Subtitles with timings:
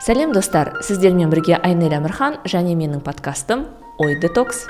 [0.00, 0.72] сәлем достар.
[0.80, 3.66] Сіздермен бірге айнель әмірхан және менің подкастым
[4.00, 4.64] ой детокс.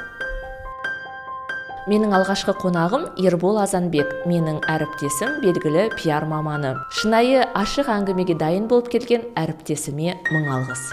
[1.87, 4.11] Менің алғашқы қонағым ербол азанбек.
[4.27, 6.74] Менің әріптесім белгілі пиар маманы.
[6.98, 10.85] Шынайы ашық әңгімеге дайын болып келген әріптесіме мың алғыс.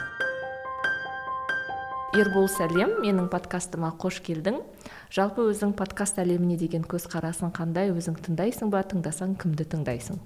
[2.17, 2.99] Ербол сәлем.
[3.01, 4.61] Менің подкастыма қош келдің.
[5.09, 7.89] Жалпы өзің подкаст әлеміне деген көзқарасың қандай?
[7.89, 8.85] Өзің тыңдайсың ба?
[8.85, 10.21] Тыңдасаң кімді тыңдайсың?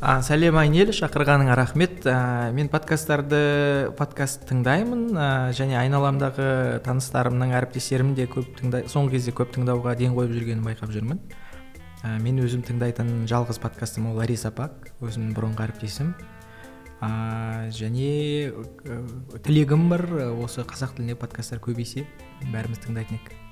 [0.00, 2.04] А, сәлем айнель шақырғаныңа рахмет.
[2.06, 5.02] Ә, мен подкасттарды подкаст тыңдаймын.
[5.12, 10.62] Ә, және айналамдағы таныстарымның әріптестерім де көп тыңдай соңғы кезде көп тыңдауға ден қойып жүргенін
[10.66, 11.18] байқап жүрмін.
[12.22, 16.14] Мен өзім тыңдайтын жалғыз подкастым ол лариса пак өзімнің бұрынғы әріптесім.
[17.02, 17.10] Ә,
[17.74, 19.02] және ә,
[19.46, 20.06] тілегім бар
[20.44, 22.06] осы қазақ тілінде подкасттар көбейсе
[22.52, 23.47] бәріміз тыңдайтын едік.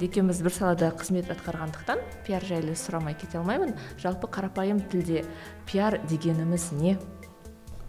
[0.00, 3.76] Екеуміз бір салада қызмет атқарғандықтан пиар жайлы сұрамай кете алмаймын.
[4.02, 5.24] Жалпы қарапайым тілде
[5.66, 6.98] пиар дегеніміз не?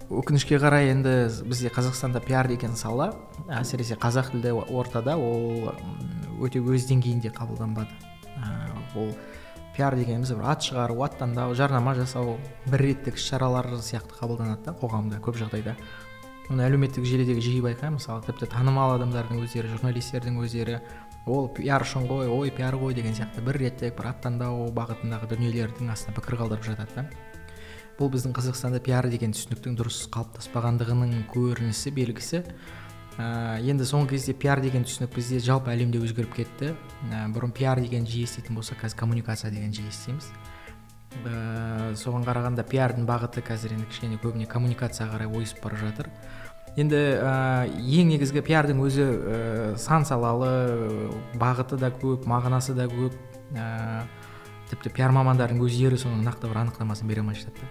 [0.07, 3.09] өкінішке қарай енді бізде қазақстанда пиар деген сала
[3.51, 5.73] әсіресе қазақ тілді ортада ол
[6.39, 7.91] өте өз деңгейінде қабылданбады.
[8.95, 9.11] Ол
[9.75, 12.37] пиар дегеніміз бір ат шығару аттандау жарнама жасау
[12.71, 15.75] бір реттік іс шаралар сияқты қабылданады да қоғамда көп жағдайда.
[16.47, 20.79] Оны әлеуметтік желідегі жиі байқаймын мысалы тіпті танымал адамдардың өздері журналистердің өздері
[21.27, 25.91] ол пиар үшін ғой ой пиар ғой деген сияқты бір реттік бір аттандау бағытындағы дүниелердің
[25.93, 27.05] астына пікір қалдырып жатады да.
[27.97, 32.43] Бұл біздің қазақстанда пиар деген түсініктің дұрыс қалыптаспағандығының көрінісі белгісі.
[33.17, 36.75] Ә, енді соңғы кезде пиар деген түсінік бізде жалпы әлемде өзгеріп кетті.
[37.09, 40.29] Ә, бұрын пиар деген жиі еститін болсақ қазір коммуникация деген жиі естиміз
[41.25, 46.09] ә, соған қарағанда пиардың бағыты қазір енді кішкене көбіне коммуникацияға қарай ойысып бара жатыр.
[46.77, 49.39] Енді ә, ең негізгі пиардың өзі ә,
[49.81, 50.51] сан салалы
[51.41, 53.17] бағыты да көп мағынасы да көп
[53.57, 54.05] ә,
[54.69, 57.65] тіпті пиар мамандардың өздері соның нақты бір анықтамасын бере алмай жатады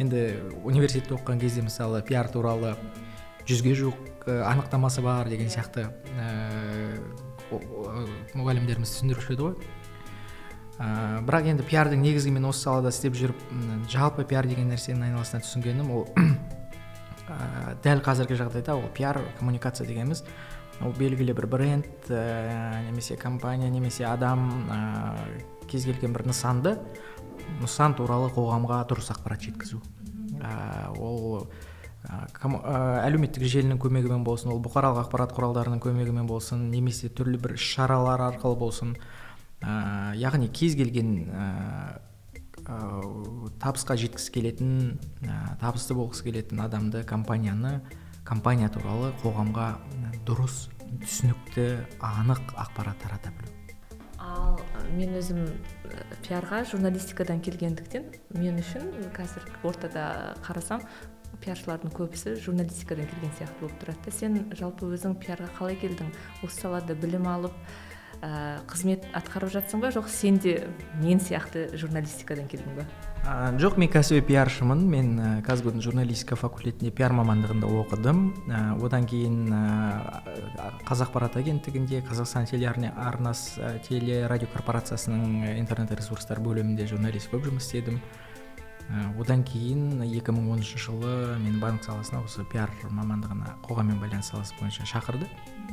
[0.00, 0.22] енді
[0.64, 2.74] университетте оқыған кезде мысалы пиар туралы
[3.46, 5.86] жүзге жуық анықтамасы бар деген сияқты
[6.16, 6.98] ә,
[8.34, 9.54] мұғалімдеріміз түсіндіруші еді ғой.
[10.80, 13.44] Ә, бірақ енді пиардың негізгі мен осы салада істеп жүріп
[13.92, 16.08] жалпы пиар деген нәрсенің айналасына түсінгенім ол
[17.28, 20.24] ә, дәл қазіргі жағдайда ол пиар коммуникация дегеніміз
[20.84, 24.80] ол белгілі бір бренд ә, немесе компания немесе адам ә,
[25.70, 26.76] кез келген бір нысанды
[27.60, 29.80] нысан туралы қоғамға дұрыс ақпарат жеткізу.
[30.42, 31.46] Ә, ол
[32.06, 38.22] әлеуметтік желінің көмегімен болсын ол бұқаралық ақпарат құралдарының көмегімен болсын немесе түрлі бір іс шаралар
[38.28, 38.92] арқылы болсын
[39.60, 41.46] ә, яғни кез келген ә,
[42.66, 44.70] табысқа жеткісі келетін
[45.22, 47.80] ә, табысты болғысы келетін адамды компанияны
[48.26, 49.68] компания туралы қоғамға
[50.26, 50.66] дұрыс
[51.02, 51.66] түсінікті
[52.02, 53.52] анық ақпарат тарата білу.
[54.18, 54.58] Ал
[54.96, 55.44] мен өзім
[56.26, 60.82] пиарға журналистикадан келгендіктен мен үшін қазір ортада қарасам
[61.44, 66.10] пиаршылардың көбісі журналистикадан келген сияқты болып тұрады сен жалпы өзің пиарға қалай келдің?
[66.42, 67.54] Осы салада білім алып
[68.22, 69.90] ә, қызмет атқарып жатсың ба?
[69.94, 70.68] жоқ сен де
[71.02, 72.86] мен сияқты журналистикадан келдің ба?
[73.26, 74.84] Ә, жоқ мен кәсіби пиаршымын.
[74.86, 78.20] Мен ә, журналистика факультетінде пиар мамандығында оқыдым.
[78.46, 80.22] Ә, одан кейін ә,
[80.86, 88.00] қазақпарат агенттігінде қазақстан телеарнасы ә, телерадиокорпорациясының интернет ресурстар бөлімінде журналист болып жұмыс істедім.
[88.86, 94.86] Ә, одан кейін 2010 жылы мен банк саласына осы пиар мамандығына қоғаммен байланыс саласы бойынша
[94.86, 95.26] шақырды.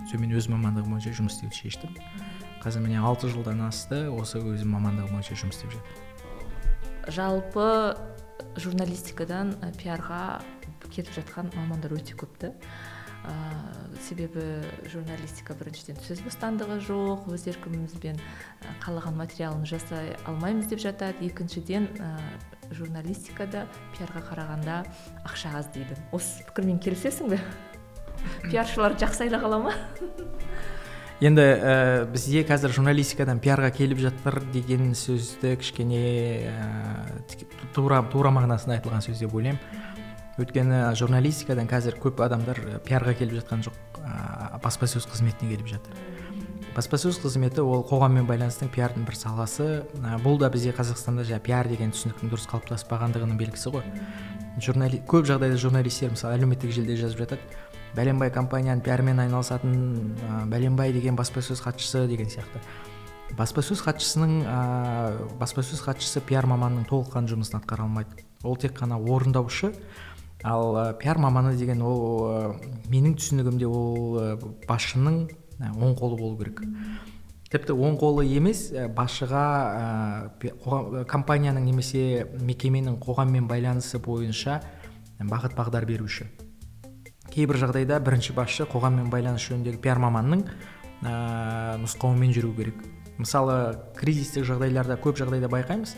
[0.10, 1.94] Сонымен өз мамандығым бойынша жұмыс істеуді шештім.
[2.64, 6.12] Қазір міне алты жылдан асты осы өзім мамандығым бойынша жұмыс істеп жатырмын.
[7.12, 7.68] Жалпы
[8.64, 10.42] журналистикадан пиарға
[10.88, 12.54] кетіп жатқан мамандар өте көп та
[13.24, 13.34] ә,
[14.04, 14.44] себебі
[14.92, 18.20] журналистика біріншіден сөз бостандығы жоқ өз еркімізбен
[18.84, 21.28] қалаған материалын жасай алмаймыз деп жатады.
[21.28, 22.12] Екіншіден ә,
[22.72, 24.80] журналистикада пиарға қарағанда
[25.26, 25.98] ақша аз дейді.
[26.16, 27.42] Осы пікірмен келісесің бе?
[28.52, 29.76] Пиаршылар жақсы айлық ала ма?
[31.24, 31.74] Енді ә,
[32.12, 36.02] бізде қазір журналистикадан пиарға келіп жатыр деген сөзді кішкене
[36.52, 36.68] ә,
[37.76, 39.62] тура тура мағынасында айтылған сөз деп ойлаймын.
[40.42, 46.04] Өйткені журналистикадан қазір көп адамдар пиарға келіп жатқан жоқ ә, баспасөз қызметіне келіп жатыр.
[46.74, 49.84] Баспасөз қызметі ол қоғаммен байланыстың пиардың бір саласы.
[50.02, 53.86] Ә, бұл да бізде қазақстанда жаңағы пиар деген түсініктің дұрыс қалыптаспағандығының белгісі ғой.
[54.62, 57.62] Журнали көп жағдайда журналистер мысалы әлеуметтік желіде жазып жатады.
[57.94, 59.76] Бәленбай компанияның пиармен айналысатын
[60.18, 62.62] ә, бәленбай деген баспасөз хатшысы деген сияқты.
[63.38, 64.58] Баспасөз хатшысының ә,
[65.40, 68.26] баспасөз хатшысы пиар маманның толыққанды жұмысын атқара алмайды.
[68.44, 69.74] Ол тек қана орындаушы
[70.44, 72.54] ал ә, пиар маманы деген ол ә,
[72.90, 74.28] менің түсінігімде ол ә,
[74.68, 75.26] басшының
[75.62, 76.64] оң қолы болу керек.
[77.54, 79.44] Тіпті оң қолы емес басшыға
[80.42, 84.62] ә, компанияның немесе мекеменің қоғаммен байланысы бойынша
[85.22, 86.28] бағыт бағдар беруші.
[87.34, 90.44] Кейбір жағдайда бірінші басшы қоғаммен байланыс жөніндегі пиар маманның
[91.02, 92.82] ә, нұсқауымен жүру керек.
[93.18, 95.96] Мысалы кризистік жағдайларда көп жағдайда байқаймыз.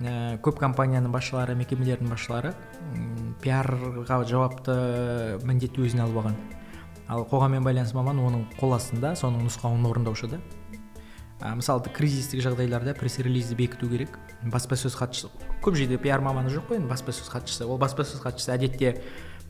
[0.00, 2.54] Ә, көп компанияның басшылары мекемелердің басшылары
[3.44, 4.76] пиарға жауапты
[5.44, 6.38] міндетті өзіне алып алған.
[7.06, 10.40] Ал қоғаммен байланыс маман оның қол астында соның нұсқауын орындаушы да
[11.40, 14.16] ә, мысалы кризистік жағдайларда пресс релизді бекіту керек.
[14.42, 15.30] Баспасөз хатшысы
[15.64, 17.66] көп жерде пиар маманы жоқ қой енді баспасөз хатшысы.
[17.66, 18.96] Ол баспасөз хатшысы әдетте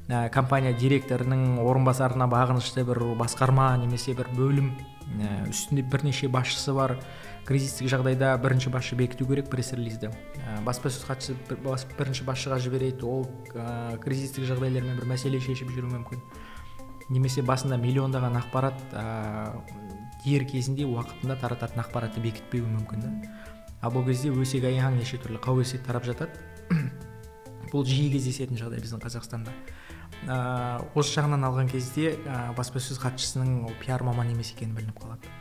[0.08, 4.73] ә, компания директорының орынбасарына бағынышты бір басқарма немесе бір бөлім
[5.19, 6.97] ә, үстінде бірнеше басшысы бар.
[7.47, 11.61] Кризистік жағдайда бірінші басшы бекіту керек пресс релизді ә, баспасөз хатшысы бір,
[11.99, 16.23] бірінші басшыға жібереді ол ә, кризистік жағдайлармен бір мәселе шешіп жүруі мүмкін.
[17.06, 19.55] Немесе басында миллиондаған ақпарат ә,
[20.25, 23.12] дер кезінде уақытында тарататын ақпаратты бекітпеуі мүмкін да.
[23.82, 26.35] Ал бұл кезде өсек аяң неше түрлі қауесет тарап жатады.
[27.70, 29.52] Бұл жиі кездесетін жағдай біздің қазақстанда.
[30.26, 35.32] Ә, осы жағынан алған кезде ә, баспасөз хатшысының ол пиар маман емес екені білініп қалады.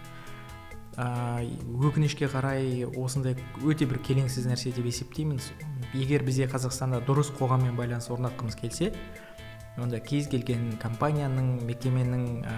[0.96, 1.44] Ә,
[1.90, 5.42] өкінішке қарай осындай өте бір келеңсіз нәрсе деп есептеймін.
[5.94, 8.94] Егер бізде қазақстанда дұрыс қоғаммен байланыс орнатқымыз келсе
[9.82, 12.56] онда кез келген компанияның мекеменің ә,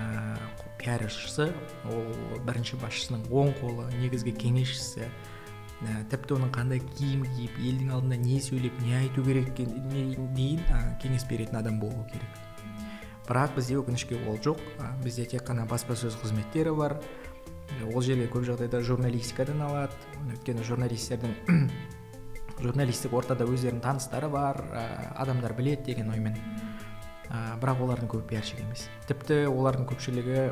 [0.77, 1.49] пиаршысы
[1.89, 2.05] ол
[2.45, 5.07] бірінші басшысының оң қолы негізгі кеңесшісі
[5.85, 10.81] ә, тіпті оның қандай киім киіп елдің алдында не сөйлеп не айту керек дейін ә,
[11.01, 12.41] кеңес беретін адам болу керек.
[13.27, 14.61] Бірақ бізде өкінішке ол жоқ.
[14.79, 16.97] Ә, бізде тек қана баспасөз қызметтері бар.
[17.83, 19.93] Ол жерге көп жағдайда журналистикадан алады.
[20.31, 21.35] Өйткені журналистердің
[22.63, 24.85] журналистік ортада өздерінің таныстары бар ә,
[25.19, 26.39] адамдар білет деген оймен.
[27.27, 28.87] Ә, бірақ олардың көбі пиарщик емес.
[29.09, 30.45] Тіпті олардың көпшілігі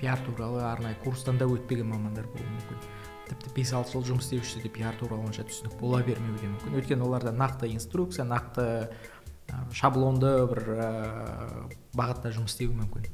[0.00, 2.82] пиар туралы арнайы курстан да өтпеген мамандар болуы мүмкін.
[3.30, 6.76] Тіпті бес алты жыл жұмыс жүрсе де пиар туралы онша түсінік бола бермеуі де мүмкін.
[6.80, 8.88] Өйткені оларда нақты инструкция нақты
[9.72, 10.88] шаблонды бір ә,
[11.96, 13.08] бағытта жұмыс істеуі мүмкін.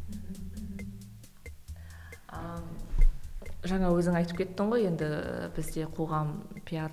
[3.65, 5.09] Жаңа өзің айтып кеттің ғой енді
[5.57, 6.37] бізде қоғам
[6.69, 6.93] пиар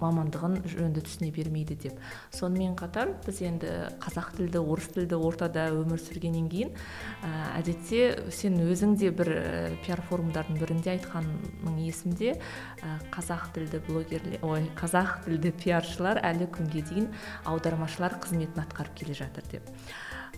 [0.00, 2.00] мамандығын жөнді түсіне бермейді деп.
[2.34, 3.70] Сонымен қатар біз енді
[4.02, 6.72] қазақ тілді орыс тілді ортада өмір сүргеннен кейін
[7.22, 9.42] ә, әдетте сен өзің де бір ә,
[9.86, 16.84] пиар форумдардың бірінде айтқаның есімде ә, қазақ тілді блогерлер ой қазақ тілді пиаршылар әлі күнге
[16.90, 17.12] дейін
[17.46, 19.70] аудармашылар қызметін атқарып келе жатыр деп.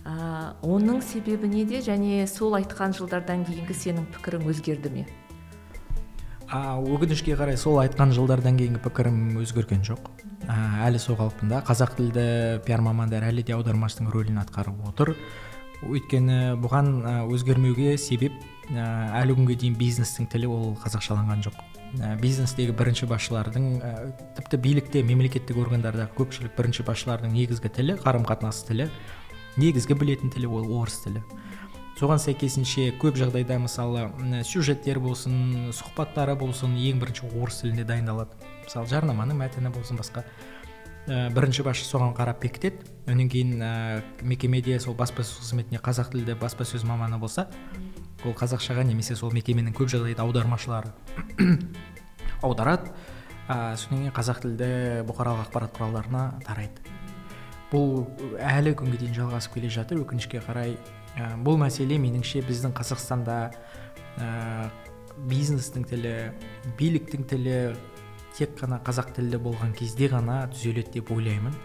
[0.05, 1.81] Ә, оның себебі неде?
[1.83, 5.09] Және сол айтқан жылдардан кейінгі сенің пікірің өзгерді ме?
[6.49, 10.09] А өкінішке қарай сол айтқан жылдардан кейінгі пікірім өзгерген жоқ.
[10.49, 12.25] Әлі сол қалпында қазақ тілді
[12.65, 15.13] пиар мамандар әлі де аудармашының рөлін атқарып отыр.
[15.85, 16.89] Өйткені бұған
[17.29, 18.33] өзгермеуге себеп
[18.73, 21.61] әлі күнге дейін бизнестің тілі ол қазақшаланған жоқ.
[22.21, 23.93] Бизнестегі бірінші басшылардың ә,
[24.37, 28.89] тіпті билікте мемлекеттік органдардағы көпшілік бірінші басшылардың негізгі тілі қарым қатынас тілі
[29.57, 31.23] негізгі білетін тілі ол орыс тілі.
[31.99, 34.05] Соған сәйкесінше көп жағдайда мысалы
[34.47, 38.37] сюжеттер болсын сұхбаттары болсын ең бірінші орыс тілінде дайындалады.
[38.63, 42.85] Мысалы жарнаманың мәтіні болсын басқа ә, бірінші басшы соған қарап бекітеді.
[43.03, 43.71] Одан кейін ә,
[44.23, 47.49] мекемеде сол баспасөз қызметіне қазақ тілді баспасөз маманы болса
[48.23, 50.93] ол қазақшаға немесе сол мекеменің көп жағдайда аудармашылары
[52.45, 52.93] аударады.
[53.49, 54.71] Ә, содан кейін қазақ тілді
[55.09, 56.95] бұқаралық ақпарат құралдарына тарайды.
[57.73, 58.07] Бұл
[58.39, 59.99] әлі күнге дейін жалғасып келе жатыр.
[60.05, 60.77] Өкінішке қарай
[61.17, 63.37] ә, бұл мәселе меніңше біздің қазақстанда
[64.19, 64.69] ә,
[65.29, 66.15] бизнестің тілі
[66.79, 67.57] биліктің тілі
[68.37, 71.55] тек қана қазақ тілді болған кезде ғана түзеледі деп ойлаймын.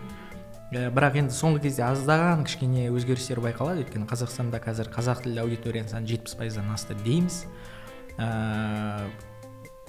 [0.74, 3.84] Ә, бірақ енді соңғы кезде аздаған кішкене өзгерістер байқалады.
[3.84, 7.44] Өйткені қазақстанда қазір қазақ тілді аудиторияның саны жетпіс пайыздан асты дейміз.
[8.18, 9.06] Ә,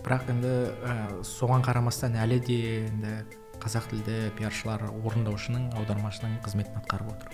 [0.05, 0.53] бірақ енді
[0.85, 3.15] ә, соған қарамастан әлі де енді
[3.63, 7.33] қазақ тілді пиаршылар орындаушының аудармашының қызметін атқарып отыр.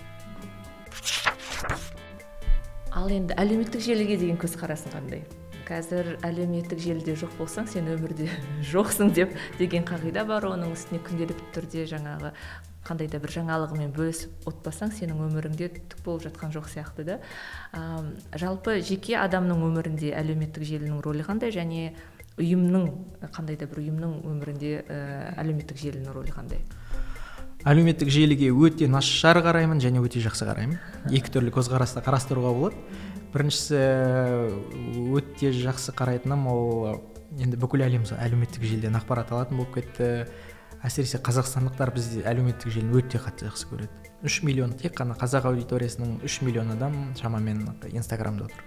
[2.92, 5.22] Ал енді әлеуметтік желіге деген көзқарасың қандай?
[5.68, 8.28] Қазір әлеуметтік желіде жоқ болсаң сен өмірде
[8.74, 10.50] жоқсың деп деген қағида бар.
[10.50, 12.34] Оның үстіне күнделікті түрде жаңағы
[12.88, 17.20] қандай да бір жаңалығымен бөлісіп отпасаң сенің өміріңде түк болып жатқан жоқ сияқты да.
[17.72, 18.04] Ә,
[18.42, 21.54] жалпы жеке адамның өмірінде әлеуметтік желінің рөлі қандай?
[21.56, 21.94] Және
[22.42, 22.90] ұйымның
[23.32, 25.02] қандай да бір ұйымның өмірінде ә,
[25.40, 26.66] әлеуметтік желінің рөлі қандай?
[27.68, 30.80] Әлеуметтік желіге өте нашар қараймын және өте жақсы қараймын.
[31.14, 32.76] Екі түрлі көзқараста қарастыруға болады.
[33.34, 33.82] Біріншісі
[35.16, 37.02] өте жақсы қарайтыным ол
[37.38, 40.28] енді бүкіл әлем әлеуметтік желіден ақпарат алатын болып кетті.
[40.82, 44.12] Әсіресе қазақстандықтар бізде әлеуметтік желіні өте қатты жақсы көреді.
[44.26, 48.66] Үш миллион тек қана қазақ аудиториясының үш миллион адам шамамен инстаграмда отыр.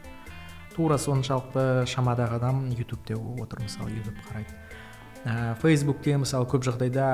[0.77, 4.55] Тура соншалықты шамадағы адам ютубте отыр мысалы ютуб қарайды.
[5.25, 7.09] Ә, фейсбукте мысалы көп жағдайда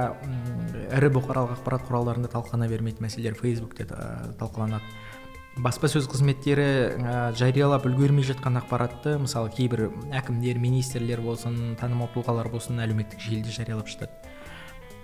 [0.99, 4.85] ірі бұқаралық ақпарат құралдарында талқылана бермейтін мәселелер фейсбукте талқыланады.
[5.61, 12.79] Баспасөз қызметтері ә, жариялап үлгермей жатқан ақпаратты мысалы кейбір әкімдер министрлер болсын танымал тұлғалар болсын
[12.81, 14.15] әлеуметтік желіде жариялап жатады.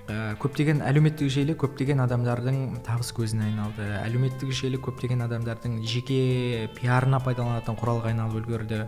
[0.06, 3.88] Ә, көптеген әлеуметтік желі көптеген адамдардың табыс көзіне айналды.
[4.04, 8.84] Әлеуметтік желі көптеген адамдардың жеке пиарына пайдаланатын құралға айналып үлгерді.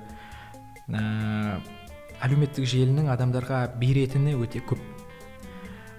[0.95, 1.59] Ә,
[2.25, 4.81] әлеуметтік желінің адамдарға беретіні өте көп.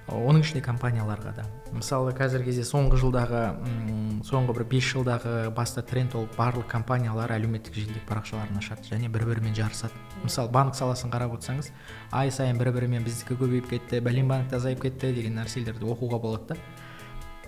[0.09, 1.43] Оның ішінде компанияларға да.
[1.69, 7.29] Мысалы қазіргі кезде соңғы жылдағы м соңғы бір бес жылдағы басты тренд ол барлық компаниялар
[7.35, 9.93] әлеуметтік желідегі парақшаларын ашады және бір бірімен жарысады.
[10.23, 11.69] Мысалы банк саласын қарап отырсаңыз
[12.09, 16.57] ай сайын бір бірімен біздікі көбейіп кетті бәлен банк азайып кетті деген нәрселерді оқуға болады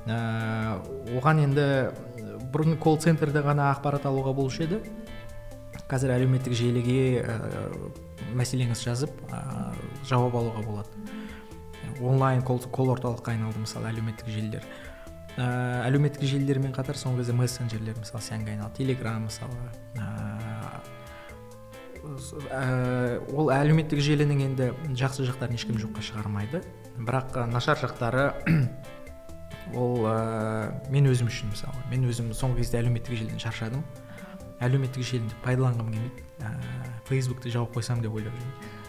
[0.06, 0.78] да.
[1.18, 1.66] Оған енді
[2.54, 4.84] бұрын колл центрде ғана ақпарат алуға болушы еді.
[5.90, 7.26] Қазір әлеуметтік желіге
[8.38, 9.42] мәселеңізді жазып ә,
[10.08, 10.90] жауап алуға болады.
[12.02, 14.66] Онлайн кол, орталыққа айналды мысалы әлеуметтік желілер.
[15.38, 15.46] Ә,
[15.88, 19.56] әлеуметтік желілермен қатар соңғы кезде мессенджерлер мысалы сәнге айналды телеграм мысалы
[22.50, 26.64] ә, ол әлеуметтік желінің енді жақсы жақтарын ешкім жоққа шығармайды.
[26.98, 28.32] Бірақ нашар жақтары
[29.78, 33.86] ол ә, мен өзім үшін мысалы мен өзім соңғы кезде әлеуметтік желіден шаршадым.
[34.62, 36.26] Әлеуметтік желіні пайдаланғым келмейді.
[36.42, 36.54] Ә,
[37.10, 38.80] фейсбукты жауып қойсам деп ойлап жүрмін.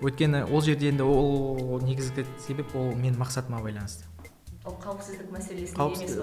[0.00, 4.06] Өйткені ол жерде енді ол негізгі себеп ол менің мақсатыма байланысты.
[4.64, 5.76] Ол қауіпсіздік мәселесі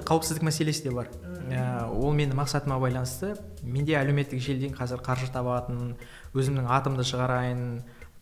[0.06, 1.12] қауіпсіздік мәселесі де бар.
[1.50, 3.36] Ә, ол менің мақсатыма байланысты.
[3.64, 5.96] Менде әлеуметтік желіден қазір қаржы табатын
[6.38, 7.64] өзімнің атымды шығарайын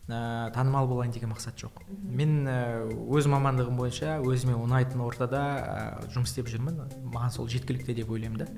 [0.08, 1.84] ә, танымал болайын деген мақсат жоқ.
[1.88, 5.78] Мен ә, өз мамандығым бойынша өзіме ұнайтын ортада ә,
[6.14, 6.84] жұмыс істеп жүрмін.
[7.12, 8.50] Маған сол жеткілікті деп ойлаймын да.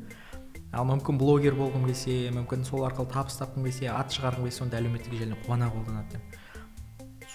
[0.72, 4.82] Ал мүмкін блогер болғым келсе мүмкін сол арқылы табыс тапқым келсе ат шығарғым келсе онда
[4.82, 6.20] әлеуметтік желіні қуана қолданады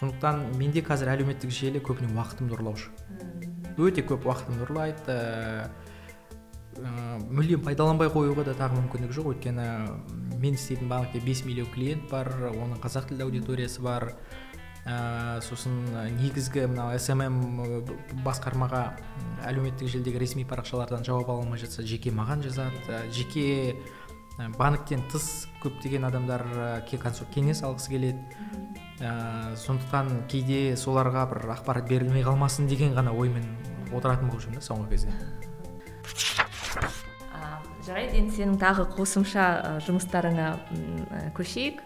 [0.04, 2.90] сондықтан менде қазір әлеуметтік желі көбіне уақытымды ұрлаушы.
[3.78, 5.18] Өте көп уақытымды ұрлайды.
[6.74, 6.94] Ә,
[7.30, 9.30] мүлдем пайдаланбай қоюға да тағы мүмкіндік жоқ.
[9.36, 9.68] Өйткені
[10.42, 14.16] мен істейтін банкте 5 миллион клиент бар оның қазақ тілді аудиториясы бар.
[14.86, 15.76] Ә, сосын
[16.20, 17.40] негізгі мына смм
[18.26, 18.84] басқармаға
[19.48, 23.00] әлеуметтік желідегі ресми парақшалардан жауап ала алмай жатса жеке маған жазады.
[23.14, 23.78] Жеке
[24.58, 26.44] банктен тыс көптеген адамдар
[26.90, 28.20] кеңес алғысы келеді.
[29.04, 33.48] Ә, сондықтан кейде соларға бір ақпарат берілмей қалмасын деген ғана оймен
[33.94, 35.12] отыратын болып жүрмін да соңғы кезде.
[37.88, 38.18] Жарайды.
[38.22, 39.46] Енді сенің тағы қосымша
[39.86, 40.48] жұмыстарыңа
[41.38, 41.84] көшейік.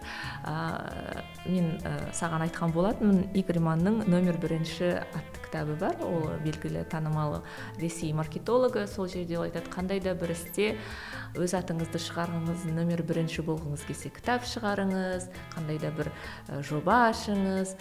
[1.48, 1.66] Мен
[2.14, 5.96] саған айтқан болатынмын игорь манның нөмір бірінші атты кітабы бар.
[6.04, 7.42] Ол белгілі танымал
[7.80, 8.86] ресей маркетологы.
[8.86, 10.76] Сол жерде ол айтады қандай да бір істе
[11.34, 16.12] өз атыңызды шығарғыңыз нөмір бірінші болғыңыз келсе кітап шығарыңыз қандай да бір
[16.68, 17.74] жоба ашыңыз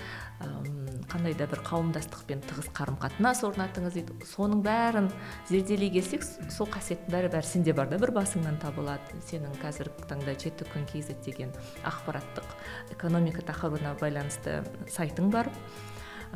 [1.09, 4.17] қандай да бір қауымдастықпен тығыз қарым қатынас орнатыңыз дейді.
[4.27, 5.09] Соның бәрін
[5.49, 9.17] зерделей келсек сол қасиеттің бәрі бәрі сенде бар да бір басыңнан табылады.
[9.31, 10.85] Сенің қазіргі таңда жеті күн
[11.25, 11.51] деген
[11.83, 14.61] ақпараттық экономика тақырыбына байланысты
[14.93, 15.49] сайтың бар.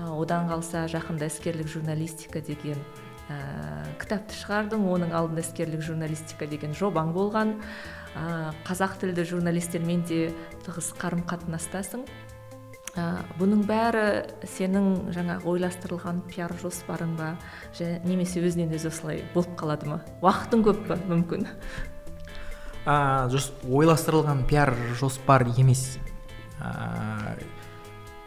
[0.01, 2.79] Одан қалса жақында іскерлік журналистика деген
[3.29, 3.38] ә,
[4.01, 7.55] кітапты шығардың оның алдында іскерлік журналистика деген жобаң болған.
[8.15, 10.31] Ә, қазақ тілді журналистермен де
[10.65, 12.03] тығыз қарым қатынастасың
[12.98, 13.05] ә,
[13.39, 14.05] бұның бәрі
[14.58, 17.31] сенің жаңағы ойластырылған пиар жоспарың ба?
[18.08, 20.01] Немесе өзінен өзі осылай болып қалады ма?
[20.24, 21.00] Уақытың көп па?
[21.08, 21.48] Мүмкін.
[22.84, 23.29] Ә,
[23.70, 26.00] ойластырылған пиар жоспар емес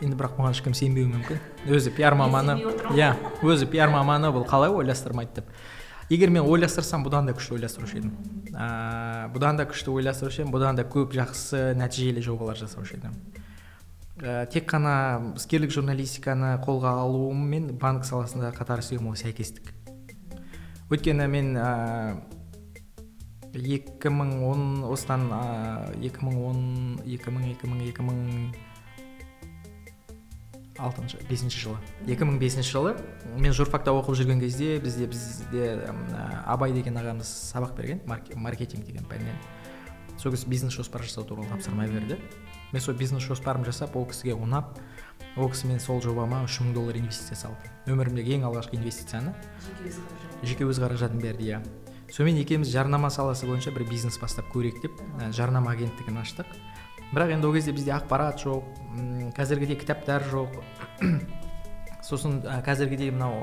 [0.03, 1.41] енді бірақ бұған ешкім сенбеуі мүмкін.
[1.71, 2.57] Өзі пиар маманы.
[2.97, 5.53] иә өзі пиар маманы бұл қалай ойластырмайды деп.
[6.11, 8.13] Егер мен ойластырсам бұдан да күшті ойластырушы едім.
[8.53, 13.15] Ә, бұдан да күшті ойластырушы едім бұдан да көп жақсы нәтижелі жобалар жасаушы едім.
[14.21, 19.73] Ә, тек қана іскерлік журналистиканы қолға алуым мен банк саласында қатар істеуім ол сәйкестік.
[20.93, 22.21] Өйткені мен ә,
[23.55, 25.43] 2010 осыдан ә,
[26.05, 26.63] екі мың он
[27.07, 28.23] екі мың екі мың екі мың
[30.79, 31.79] алтыншы бесінші жылы.
[32.07, 32.95] Екі мың бесінші жылы
[33.39, 35.69] мен журфакта оқып жүрген кезде бізде бізде
[36.47, 39.39] абай деген ағамыз сабақ берген маркетинг деген пәннен.
[40.19, 42.19] Сол кезде бизнес жоспар жасау туралы тапсырма берді.
[42.73, 44.79] Мен сол бизнес жоспарымды жасап ол кісіге ұнап
[45.37, 49.35] ол кісі мен сол жобама үш мың доллар инвестиция салды өмірімдегі ең алғашқы инвестицияны
[50.43, 51.21] жеке өз қаражатын.
[51.23, 51.63] берді иә.
[52.11, 54.93] Сонымен екеуміз жарнама саласы бойынша бір бизнес бастап көрейік деп
[55.33, 56.47] жарнама агенттігін аштық.
[57.15, 58.65] Бірақ енді ол кезде бізде ақпарат жоқ
[59.37, 60.59] қазіргідей кітаптар жоқ.
[62.05, 63.41] Сосын ә, қазіргідей мынау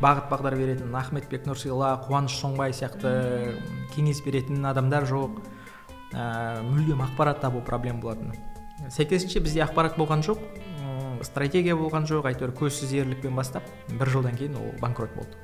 [0.00, 3.58] бағыт бағдар беретін ахметбек нұрсила қуаныш шоңбай сияқты
[3.94, 5.42] кеңес беретін адамдар жоқ.
[6.14, 8.32] Ә, мүлдем ақпарат табу проблема болатын.
[8.88, 10.40] Сәйкесінше бізде ақпарат болған жоқ
[11.24, 15.36] стратегия болған жоқ әйтеуір көзсіз ерлікпен бастап бір жылдан кейін ол банкрот болды.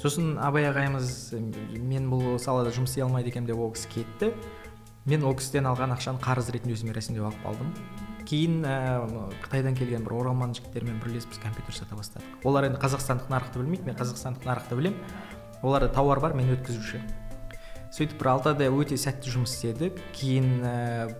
[0.00, 1.10] Сосын абай ағайымыз
[1.80, 4.32] мен бұл салада жұмыс істей алмайды екенмін деп ол кісі кетті.
[5.06, 7.68] Мен ол кісіден алған ақшаны қарыз ретінде өзіме рәсімдеп алып қалдым.
[8.26, 9.06] Кейін ә,
[9.44, 12.40] қытайдан келген бір оралман жігіттермен бірлесіп біз компьютер сата бастадық.
[12.42, 14.98] Олар енді қазақстандық нарықты білмейді мен қазақстандық нарықты білемін.
[15.62, 16.98] Оларда тауар бар мен өткізуші.
[17.94, 20.02] Сөйтіп бір алты айда өте сәтті жұмыс істедік.
[20.18, 21.14] Кейін ә,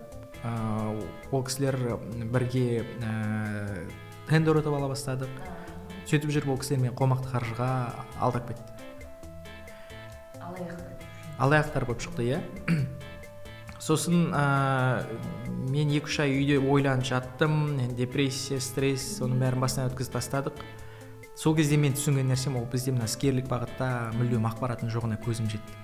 [1.31, 1.79] ол кісілер
[2.27, 3.87] бірге ә,
[4.27, 5.31] тендер ұтып ала бастадық.
[6.11, 7.71] Сөйтіп жүріп ол кісілер мені қомақты қаржыға
[8.19, 8.67] алдап кетті.
[11.39, 12.43] Алаяқтар болып шықты иә.
[13.87, 15.05] Сосын ә,
[15.71, 20.61] мен екі үш ай үйде ойланып жаттым депрессия стресс соның бәрін басынан өткізіп тастадық.
[21.37, 25.75] Сол кезде мен түсінген нәрсем ол бізде мына іскерлік бағытта мүлдем ақпараттың жоғына көзім жетті.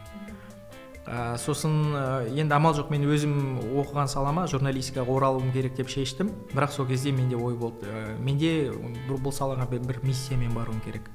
[1.04, 3.36] Ә, сосын ә, енді амал жоқ мен өзім
[3.84, 6.32] оқыған салама журналистикаға оралуым керек деп шештім.
[6.56, 7.86] Бірақ сол кезде менде ой болды.
[7.86, 11.12] Ә, менде бұл, бұл салаға бір, бір миссиямен баруым керек.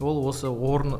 [0.00, 0.96] Ол осы орын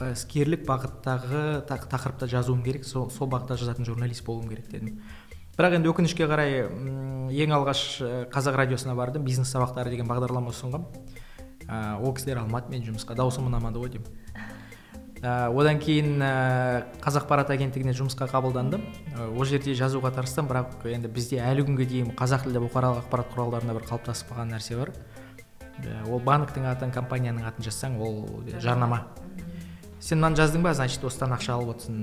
[0.00, 5.02] іскерлік бағыттағы тақырыпта жазуым керек сол, сол бағытта жазатын журналист болуым керек дедім.
[5.52, 8.00] Бірақ енді өкінішке қарай ең алғаш
[8.32, 9.24] қазақ радиосына бардым.
[9.26, 10.86] Бизнес сабақтары деген бағдарлама ұсынғам
[11.68, 14.08] ә, ол кісілер алмады мені жұмысқа дауысым ұнамады ғой деймін.
[15.22, 18.82] Одан кейін ә, қазақпарат агенттігіне жұмысқа қабылдандым.
[19.36, 23.76] Ол жерде жазуға тырыстым бірақ енді бізде әлі күнге дейін қазақ тілді бұқаралық ақпарат құралдарында
[23.76, 24.90] бір қалыптасып қалған нәрсе бар.
[26.08, 28.24] Ол банктің атын компанияның атын жазсаң ол
[28.58, 29.04] жарнама.
[30.02, 30.74] Сен мынаны жаздың ба?
[30.74, 31.98] Значит осыдан ақша алып отырсың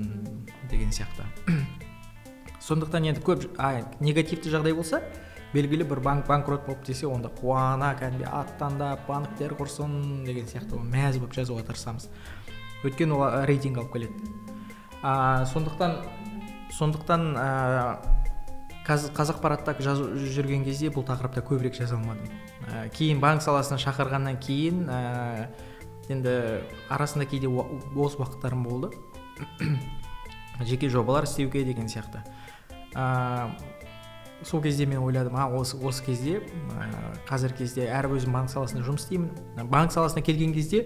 [0.70, 1.26] деген сияқты.
[2.66, 5.02] Сондықтан енді көп а, негативті жағдай болса
[5.52, 11.18] белгілі бір банк банкрот болып десе онда қуана кәдімгідей аттандап банктер құрсын деген сияқты мәз
[11.18, 12.08] болып жазуға тырысамыз.
[12.86, 14.32] Өйткені ол рейтинг алып келеді.
[15.02, 15.98] А, сондықтан
[16.76, 17.98] сондықтан ә,
[18.86, 22.30] қазақпаратта жазу жүрген кезде бұл тақырыпта көбірек жаза алмадым.
[22.94, 24.86] Кейін банк саласына шақырғаннан кейін
[26.10, 26.34] енді
[26.90, 28.90] арасында кейде бос уақыттарым болды.
[30.60, 32.24] Жеке жобалар істеуге деген сияқты.
[32.94, 33.50] Ә,
[34.44, 36.90] сол кезде мен ойладым а осы, осы кезде ә,
[37.28, 39.30] қазіргі кезде әр өзім банк саласында жұмыс істеймін.
[39.70, 40.84] Банк саласына келген кезде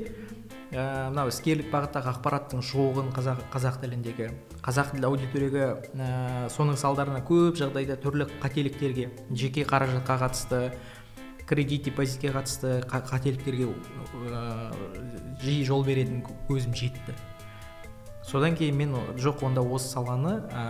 [0.75, 4.31] ә, мынау іскерлік бағыттағы ақпараттың жоғын қазақ, қазақ тіліндегі
[4.64, 6.09] қазақ тілді аудиторияға ә,
[6.55, 10.62] соның салдарынан көп жағдайда түрлі қателіктерге жеке қаражатқа қатысты
[11.46, 13.68] кредит депозитке қатысты қателіктерге
[15.42, 17.14] жиі жол беретін көзім жетті.
[18.24, 20.62] Содан кейін мен жоқ онда осы саланы ә,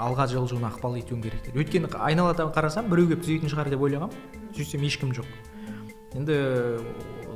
[0.00, 1.60] алға жылжуына ықпал етуім керек деді.
[1.60, 5.28] Өйткені айналадан қарасам біреу келіп түзейтін шығар деп ойлағанмын сөйтсем ешкім жоқ.
[6.16, 6.38] Енді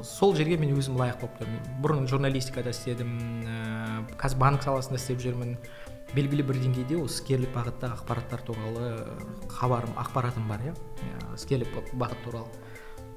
[0.01, 1.61] сол жерге мен өзім лайық болып тұрмын.
[1.85, 3.13] Бұрын журналистикада істедім
[3.45, 5.59] ә, қазір банк саласында істеп жүрмін.
[6.15, 9.07] Белгілі бір деңгейде осы іскерлік бағытта ақпараттар туралы
[9.49, 10.75] хабарым ақпаратым бар иә.
[11.37, 12.49] Іскерлік бағыт туралы.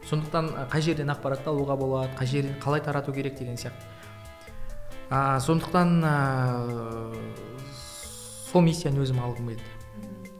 [0.10, 3.88] Сондықтан қай жерден ақпаратты алуға болады қай жерден қалай тарату керек деген сияқты.
[5.10, 7.15] А, сондықтан ә,
[8.51, 9.63] сол миссияны өзім алғым келді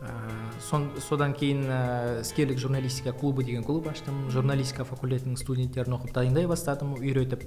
[0.04, 4.30] ә, содан кейін ә, іскерлік журналистика клубы деген клуб аштым.
[4.32, 7.46] Журналистика факультетінің студенттерін оқып дайындай бастадым үйретіп.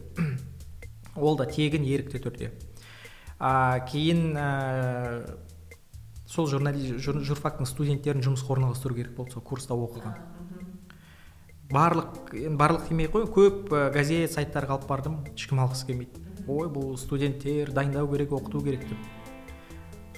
[1.16, 2.52] Ол да тегін ерікті түрде.
[3.38, 5.38] А, кейін ә,
[6.26, 10.16] сол журнали журфактың студенттерін жұмысқа орналастыру керек болды сол курста оқыған.
[11.70, 16.22] Барлық енді барлық демей ақ көп газет сайттарға алып бардым ешкім алғысы келмейді.
[16.46, 18.98] Ой бұл студенттер дайындау керек оқыту керек деп.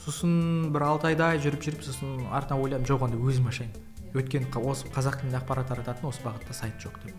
[0.05, 3.73] Сосын бір алты айдай жүріп жүріп сосын артынан ойладым жоқ онда өзім ашайын.
[4.13, 7.17] Өйткені осы қазақ тілінде ақпарат тарататын осы бағытта сайт жоқ деп.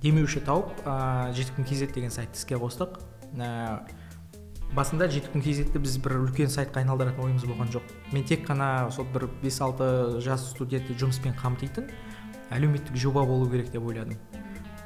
[0.00, 3.00] Демеуші тауып ә, жеті күн kz деген сайтты іске қостық.
[4.74, 7.90] Басында жеті күн kzді біз бір үлкен сайтқа айналдыратын ойымыз болған жоқ.
[8.12, 11.90] Мен тек қана сол бір бес алты жас студентті жұмыспен қамтитын
[12.54, 14.18] әлеуметтік жоба болу керек деп ойладым.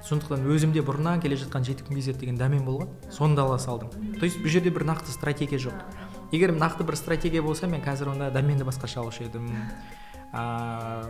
[0.04, 3.90] Сондықтан өзімде бұрыннан келе жатқан жеті күн kz деген домен болған соны да ала салдым.
[4.18, 5.76] То есть бұл жерде бір нақты стратегия жоқ.
[6.32, 9.48] Егер нақты бір стратегия болса мен қазір онда доменді басқаша алушы едім.
[10.32, 11.08] А,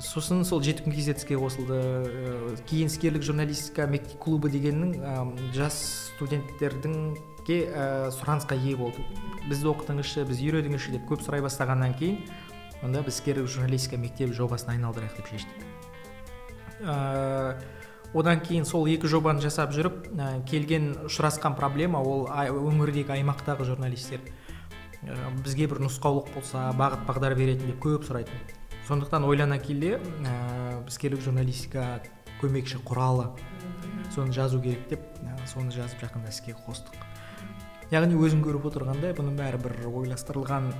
[0.00, 1.78] сосын сол жеті күн kz іске қосылды
[2.70, 5.14] кейін іскерлік журналистика мектеп клубы дегеннің ә,
[5.54, 5.76] жас
[6.14, 7.84] студенттердіңге ә,
[8.16, 9.04] сұранысқа ие болды
[9.48, 12.22] бізді оқытыңызшы біз үйретіңізші деп көп сұрай бастағаннан кейін
[12.82, 15.66] онда біз іскерлік журналистика мектебі жобасына айналдырайық деп шештік.
[16.80, 17.60] Ә,
[18.14, 24.24] одан кейін сол екі жобаны жасап жүріп ә, келген ұшырасқан проблема ол өңірдегі аймақтағы журналистер.
[25.04, 28.59] Ә, бізге бір нұсқаулық болса бағыт бағдар беретін деп көп сұрайтын.
[28.90, 30.32] Сондықтан ойлана келе ә,
[30.90, 32.00] іскерлік журналистика
[32.40, 33.28] көмекші құралы.
[34.10, 36.96] Соны жазу керек деп ә, соны жазып жақында іске қостық.
[37.94, 40.72] Яғни өзің көріп отырғандай бұның бәрі бір ойластырылған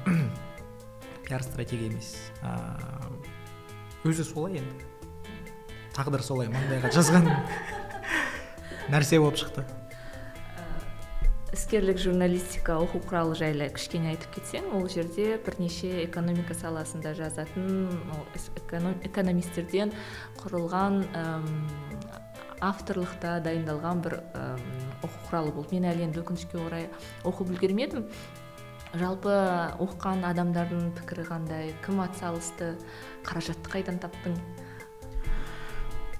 [1.28, 2.16] пиар стратегия емес.
[4.02, 4.90] Өзі солай енді.
[5.94, 7.30] Тағдыр солай маңдайға жазған
[8.94, 9.62] нәрсе болып шықты.
[11.50, 17.88] Іскерлік журналистика оқу құралы жайлы кішкене айтып кетсең ол жерде бірнеше экономика саласында жазатын
[19.08, 19.90] экономистерден
[20.38, 21.00] құрылған
[22.62, 24.18] авторлықта дайындалған бір
[25.02, 25.78] оқу құралы болды.
[25.78, 26.86] Мен әлі енді өкінішке орай
[27.24, 28.06] оқып үлгермедім.
[29.00, 29.32] Жалпы
[29.80, 31.72] оқыған адамдардың пікірі қандай?
[31.86, 32.74] Кім атсалысты?
[33.26, 34.36] Қаражатты қайдан таптың?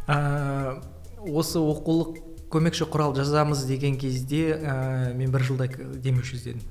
[0.07, 0.79] Ә,
[1.29, 6.63] осы оқулық көмекші құрал жазамыз деген кезде ә, мен бір жылдай демеуші іздедім.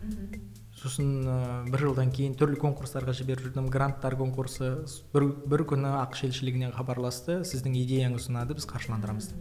[0.80, 1.38] Сосын ә,
[1.72, 3.72] бір жылдан кейін түрлі конкурстарға жіберіп жүрдім.
[3.72, 4.66] Гранттар конкурсы
[5.14, 7.34] бір, бір күні ақш елшілігінен хабарласты.
[7.48, 9.40] Сіздің идеяңыз ұнады біз қаржыландырамыз деп.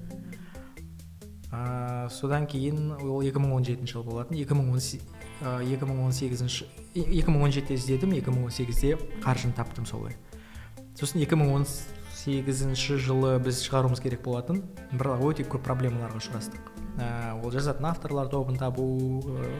[1.50, 4.38] Ә, содан кейін ол 2017 жыл болатын.
[4.38, 10.16] 2018 2017-де іздедім 2018-де қаржыны таптым солай.
[10.98, 14.62] Сосын 2018 сегізінші жылы біз шығаруымыз керек болатын.
[14.90, 16.72] Бірақ өте көп проблемаларға ұшырастық.
[16.98, 18.86] Ә, ол жазатын авторлар тобын табу
[19.22, 19.52] ә,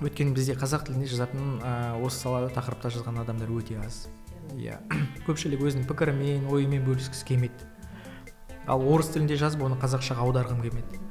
[0.00, 4.06] өйткені бізде қазақ тілінде жазатын ә, осы салада тақырыпта жазған адамдар өте аз.
[4.56, 4.80] Иә
[5.28, 7.68] көпшілік өзінің пікірімен ойымен бөліскісі келмейді.
[8.68, 11.04] Ал орыс тілінде жазып оны қазақшаға аударғым келмеді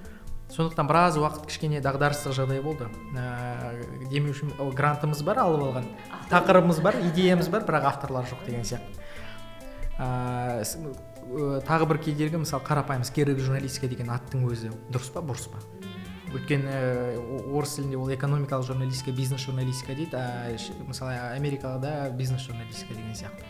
[0.48, 2.88] сондықтан біраз уақыт кішкене дағдарыстық жағдай болды.
[3.20, 5.90] Ә, демеуші грантымыз бар алып алған
[6.32, 9.07] тақырыбымыз бар идеямыз бар бірақ авторлар жоқ деген сияқты.
[9.98, 10.64] Ә,
[11.68, 14.72] тағы бір кедергі мысалы қарапайым іскерлік журналистика деген аттың өзі.
[14.94, 15.62] Дұрыс па бұрыс па?
[16.36, 16.74] Өйткені
[17.56, 20.52] орыс тілінде ол экономикалық журналистика бизнес журналистика дейді а
[20.88, 23.48] мысалы америкада бизнес журналистика деген сияқты.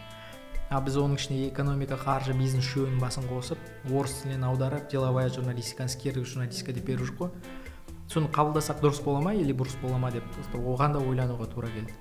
[0.69, 3.57] А біз оның ішіне экономика қаржы бизнес үшеуінің басын қосып
[3.89, 7.31] орыс тілінен аударып деловая журналистика іскерлік журналистика деп беріп жүр ғой
[8.11, 11.95] соны қабылдасақ дұрыс бола ма или бұрыс бола ма деп оған да ойлануға тура келді.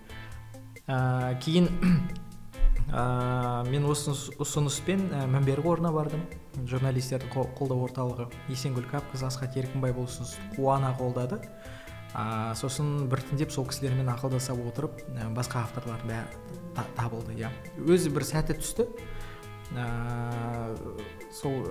[0.87, 1.71] Ә, кейін
[2.93, 6.23] ә, мен осы ұсыныспен ә, мінбергі орнына бардым.
[6.69, 11.41] Журналистерді қолдау орталығы есенгүл капқызы асхат еркінбай бұл ұсынысты қуана қолдады.
[12.17, 17.51] Ә, сосын біртіндеп сол кісілермен ақылдаса отырып ә, басқа авторлар бәрі табылды иә.
[17.85, 18.89] Өзі бір сәті түсті.
[19.77, 19.87] Ә,
[21.35, 21.63] сол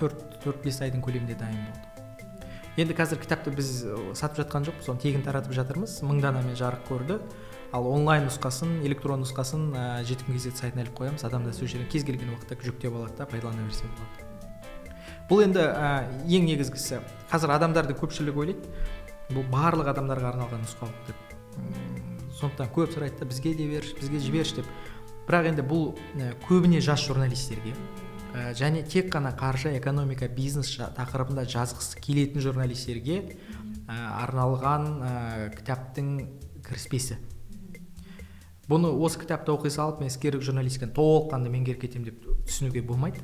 [0.00, 1.86] төрт төрт бес айдың көлемінде дайын болды.
[2.80, 3.70] Енді қазір кітапты біз
[4.16, 5.98] сатып жатқан жоқпыз оны тегін таратып жатырмыз.
[6.06, 7.18] Мың данамен жарық көрді.
[7.72, 11.24] Ал онлайн нұсқасын электрон нұсқасын ә, жетім кезет сайтына іліп қоямыз.
[11.26, 14.26] Адамдар сол жерден кез келген уақытта жүктеп алады да пайдалана берсе болады.
[15.30, 15.90] Бұл енді ә,
[16.26, 16.98] ең негізгісі.
[17.30, 18.72] Қазір адамдардың көпшілігі ойлайды.
[19.30, 21.18] Бұл барлық адамдарға арналған нұсқалық деп.
[22.40, 24.74] Сондықтан көп сұрайды да бізге де берші бізге жіберші деп.
[25.28, 27.76] Бірақ енді бұл ә, көбіне жас журналистерге
[28.34, 33.20] ә, және тек қана қаржы экономика бизнес тақырыбында жазғысы келетін журналистерге
[33.86, 35.12] ә, арналған ә,
[35.54, 36.16] кітаптың
[36.66, 37.20] кіріспесі.
[38.70, 43.22] Бұны осы кітапты оқи салып мен іскерлік журналистиканы толыққанды меңгеріп кетемін деп түсінуге болмайды.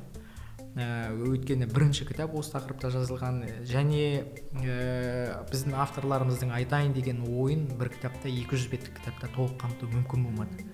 [0.77, 3.39] Ә, өйткені бірінші кітап осы тақырыпта жазылған.
[3.65, 4.27] Және
[4.61, 10.67] ә, біздің авторларымыздың айтайын деген ойын бір кітапта 200 беттік кітапта толық қамту мүмкін болмады.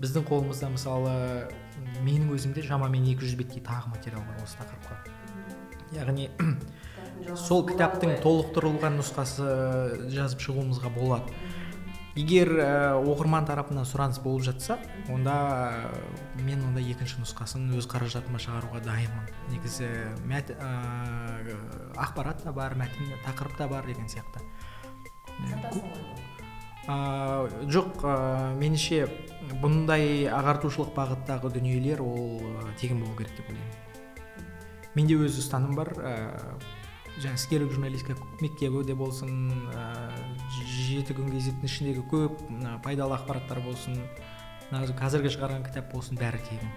[0.00, 1.12] Біздің қолымызда мысалы
[2.02, 4.98] менің өзімде шамамен 200 беттей тағы материал бар осы тақырыпқа.
[5.94, 6.30] Яғни
[7.38, 9.46] сол кітаптың толықтырылған нұсқасы
[10.12, 11.36] жазып шығуымызға болады.
[12.16, 14.78] Егер ә, оқырман тарапынан сұраныс болып жатса
[15.12, 19.28] онда ә, мен онда екінші нұсқасын өз қаражатыма шығаруға дайынмын.
[19.52, 19.90] Негізі
[20.24, 21.56] мәт, ә,
[22.00, 24.40] ақпарат та бар мәтін тақырып та бар деген сияқты.
[26.88, 26.96] Ә,
[27.68, 28.16] жоқ ә,
[28.56, 29.04] меніңше
[29.60, 32.40] бұндай ағартушылық бағыттағы дүниелер ол
[32.80, 33.82] тегін болу керек деп ойлаймын.
[34.96, 35.92] Менде өз ұстаным бар
[37.16, 39.86] жаңағы іскерлік журналистика мектебі де болсын ә,
[40.66, 42.42] жеті күн газеттің ішіндегі көп
[42.84, 43.98] пайдалы ақпараттар болсын
[44.70, 46.74] қазіргі шығарған кітап болсын бәрі тегін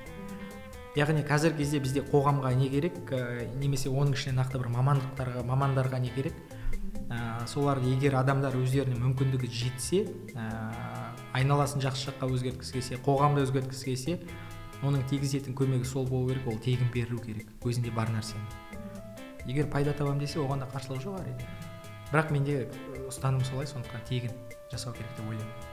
[0.98, 6.00] яғни қазіргі кезде бізде қоғамға не керек ә, немесе оның ішіне нақты бір мамандықтарға мамандарға
[6.02, 6.34] не керек?
[7.10, 10.48] Ә, соларды егер адамдар өздеріне мүмкіндігі жетсе ә,
[11.38, 14.18] айналасын жақсы жаққа өзгерткісі келсе қоғамды өзгерткісі келсе
[14.86, 17.50] оның тигізетін көмегі сол болу керек ол тегін берілу керек.
[17.66, 18.69] Өзінде бар нәрсені.
[19.50, 21.50] Егер пайда табамын десе оған да қарсылық жоқ әрине
[22.12, 22.62] бірақ менде
[23.10, 24.34] ұстаным солай сондықтан тегін
[24.72, 25.68] жасау керек деп ойлаймын.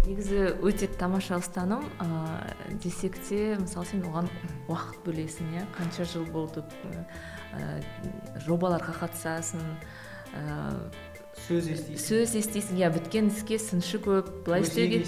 [0.00, 2.08] Негізі өте тамаша ұстаным ә,
[2.80, 4.30] десек те мысалы сен оған
[4.68, 5.66] уақыт бөлесің иә?
[5.76, 6.64] Қанша жыл болды
[7.52, 7.80] ә,
[8.46, 9.64] жобаларға қатысасың
[10.32, 10.56] ә,
[11.46, 12.00] сөз естисің.
[12.04, 15.04] сөз естисің иә біткен іске сыншы көп былай істеуге.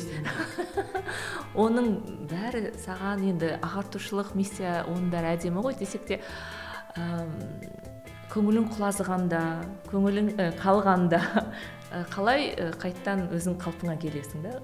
[1.65, 1.93] оның
[2.29, 6.21] бәрі саған енді ағартушылық миссия оның бәрі әдемі ғой десек те
[8.33, 9.41] көңілің құлазығанда
[9.91, 11.21] көңілің қалғанда
[12.13, 14.55] қалай ә, қайттан өзің қалпыңа келесің да?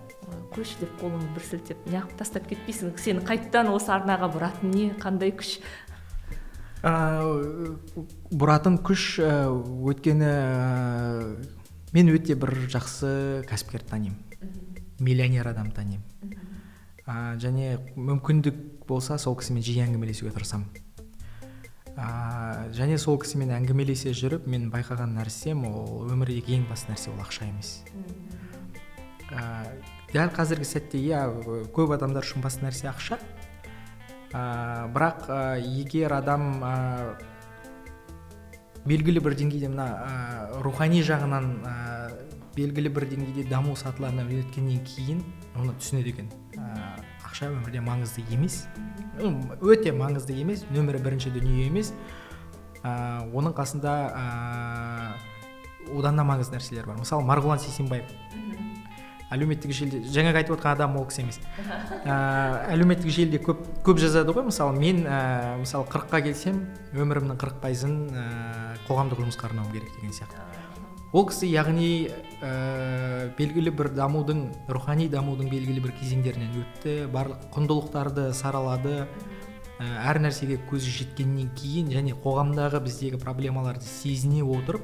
[0.55, 2.95] Қойшы деп қолыңды бір сілтеп неғып тастап кетпейсің?
[2.97, 5.59] Сені қайттан осы арнаға бұратын не қандай күш?
[8.33, 10.33] Бұратын күш өйткені
[11.93, 14.17] мен өте бір жақсы кәсіпкер танимын.
[14.99, 16.05] Миллионер адам танимын.
[17.05, 20.88] Ә, және мүмкіндік болса сол кісімен жиі әңгімелесуге тырысамын.
[21.98, 27.18] Ә, және сол кісімен әңгімелесе жүріп мен байқаған нәрсем ол өмірдегі ең басты нәрсе ол
[27.24, 27.72] ақша емес.
[29.34, 29.42] Ә,
[30.14, 31.24] дәл қазіргі сәтте иә
[31.74, 33.18] көп адамдар үшін басты нәрсе ақша.
[34.30, 36.74] Ә, бірақ ә, егер адам ә,
[38.88, 41.76] белгілі бір деңгейде мына ә, рухани жағынан ә,
[42.56, 45.24] белгілі бір деңгейде даму сатыларына өткеннен кейін
[45.58, 46.30] оны түсінеді екен.
[46.56, 48.67] Ә, ақша өмірде маңызды емес.
[49.61, 51.93] Өте маңызды емес нөмірі бірінші дүние емес.
[52.83, 54.25] Ә, оның қасында ә,
[55.99, 56.99] одан да маңызды нәрселер бар.
[57.01, 58.09] Мысалы марғұлан сейсенбаев
[59.35, 61.41] әлеуметтік желіде жаңағы айтып отқан адам ол кісі емес.
[62.09, 62.14] Ә,
[62.73, 64.47] әлеуметтік желіде көп көп жазады ғой.
[64.49, 66.62] Мысалы мен ә, мысалы қырыққа келсем
[66.97, 68.25] өмірімнің қырық пайызын ә,
[68.88, 70.58] қоғамдық жұмысқа арнауым керек деген сияқты.
[71.12, 72.11] Ол кісі яғни
[72.44, 79.07] ә, белгілі бір дамудың рухани дамудың белгілі бір кезеңдерінен өтті барлық құндылықтарды саралады.
[79.79, 84.83] Ә, әр нәрсеге көзі жеткеннен кейін және қоғамдағы біздегі проблемаларды сезіне отырып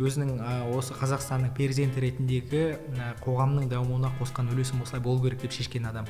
[0.00, 5.56] өзінің ә, осы қазақстанның перзенті ретіндегі ә, қоғамның дамуына қосқан үлесім осылай болу керек деп
[5.56, 6.06] шешкен адам.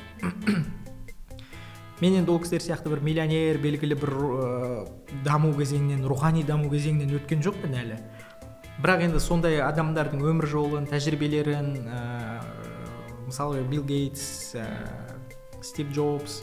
[2.01, 4.85] Мен енді ол кісілер сияқты бір миллионер белгілі бір ә,
[5.25, 7.99] даму кезеңінен рухани даму кезеңінен өткен жоқпын әлі.
[8.81, 11.99] Бірақ енді сондай адамдардың өмір жолын тәжірибелерін ә,
[13.27, 14.65] мысалы билл гейтс ә,
[15.61, 16.39] стив джобс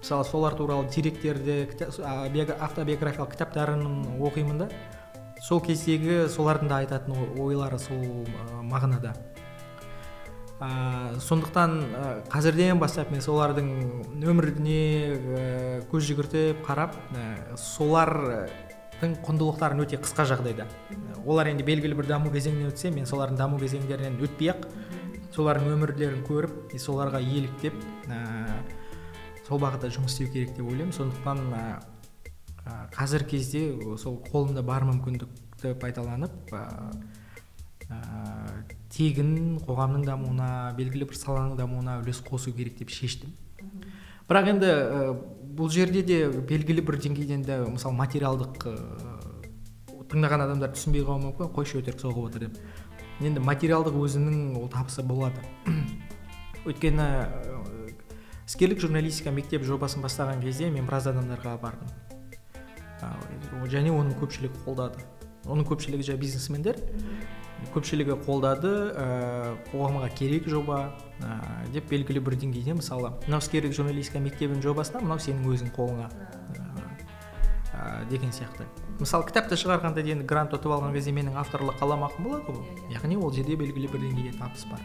[0.00, 1.66] мысалы солар туралы деректерді
[2.00, 3.84] автобиографиялық кітаптарын
[4.24, 4.70] оқимын да.
[5.44, 8.24] Сол кездегі солардың да айтатын ойлары сол
[8.64, 9.12] мағынада.
[10.56, 13.68] Ә, сондықтан ә, қазірден бастап мен солардың
[14.24, 14.80] өміріне
[15.12, 15.42] ә,
[15.90, 18.48] көз жүгіртіп қарап ә, солар
[19.00, 20.66] құндылықтарын өте қысқа жағдайда.
[21.26, 24.64] Олар енді белгілі бір даму кезеңінен өтсе мен солардың даму кезеңдерінен өтпей ақ
[25.34, 27.76] солардың өмірлерін көріп и соларға еліктеп
[28.08, 28.20] ә,
[29.48, 30.94] сол бағытта жұмыс істеу керек деп ойлаймын.
[30.96, 33.64] Сондықтан ә, қазіргі кезде
[34.00, 36.64] сол қолымда бар мүмкіндікті пайдаланып ә,
[37.90, 38.00] ә,
[38.96, 43.34] тегін қоғамның дамуына белгілі бір саланың дамуына үлес қосу керек деп шештім.
[44.26, 44.70] Бірақ енді
[45.56, 48.66] бұл жерде де белгілі бір деңгейден де мысалы материалдық
[50.10, 52.58] тыңдаған адамдар түсінбей қалуы мүмкін қойшы өтірік соғып отыр деп.
[53.24, 55.40] Енді материалдық өзінің ол табысы болады.
[56.68, 57.06] Өйткені
[58.46, 61.88] іскерлік журналистика мектеп жобасын бастаған кезде мен біраз адамдарға бардым.
[63.72, 65.02] Және оның көпшілігі қолдады.
[65.46, 66.78] Оның көпшілігі жаңағы бизнесмендер.
[67.74, 70.80] Көпшілігі қолдады ә, қоғамға керек жоба
[71.20, 71.38] ә,
[71.74, 76.10] деп белгілі бір деңгейде мысалы мынау іскерлік журналистика мектебінің жобасына мынау сенің өзің қолыңа
[77.72, 78.68] ә, деген сияқты.
[79.00, 82.94] Мысалы кітапты шығарғанда енді грант ұтып алған кезде менің авторлық қаламақым болады ғой иә, иә.
[82.96, 84.80] яғни ол жерде белгілі бір деңгейде табыс бар.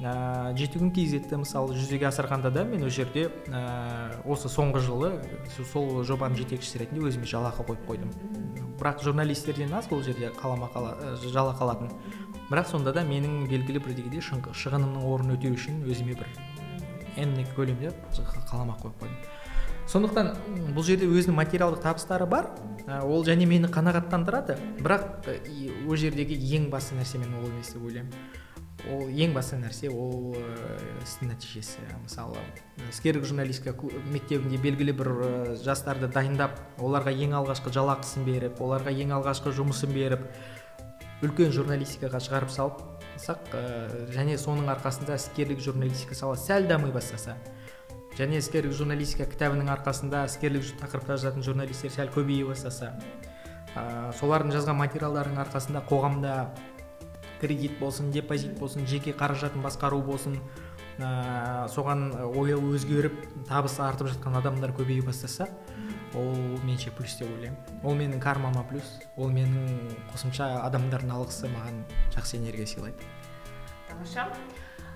[0.00, 5.10] Ә, жеті күн кезетті мысалы жүзеге асырғанда да мен ол жерде ә, осы соңғы жылы
[5.72, 8.14] сол жобаның жетекшісі ретінде өзіме жалақы қойып қойдым.
[8.80, 11.92] Бірақ журналистерден аз бұл жерде қаламақы жалақы алатын
[12.50, 16.32] бірақ сонда да менің белгілі бір деңгейде шығынымның орнын өтеу үшін өзіме бір
[17.20, 17.92] энный көлемде
[18.50, 19.20] қаламақы қойып қойдым.
[19.90, 20.28] Сондықтан
[20.74, 22.46] бұл жерде өзінің материалдық табыстары бар
[23.02, 24.56] ол және мені қанағаттандырады.
[24.78, 25.26] Бірақ
[25.88, 28.14] ол жердегі ең басты нәрсе мен ол емес деп ойлаймын.
[28.88, 30.36] Ол ең басты нәрсе ол
[31.04, 31.82] істің нәтижесі.
[32.02, 32.40] Мысалы
[32.88, 33.74] іскерлік журналистика
[34.12, 35.12] мектебінде белгілі бір
[35.64, 40.24] жастарды дайындап оларға ең алғашқы жалақысын беріп оларға ең алғашқы жұмысын беріп
[41.20, 43.56] үлкен журналистикаға шығарып салсақ
[44.14, 47.36] және соның арқасында іскерлік журналистика сала сәл дами бастаса
[48.16, 52.94] және іскерлік журналистика кітабының арқасында іскерлік тақырыпта жазатын журналистер сәл көбейе бастаса
[53.76, 56.34] ә, солардың жазған материалдарының арқасында қоғамда
[57.40, 60.38] кредит болсын депозит болсын жеке қаражатын басқару болсын
[60.98, 63.16] ә, соған ойы өзгеріп
[63.48, 65.48] табысы артып жатқан адамдар көбейе бастаса
[66.14, 67.58] ол меніңше плюс деп ойлаймын.
[67.84, 71.84] Ол менің кармама плюс ол менің қосымша адамдардың алғысы маған
[72.16, 73.10] жақсы энергия сыйлайды.
[73.88, 74.26] Тамаша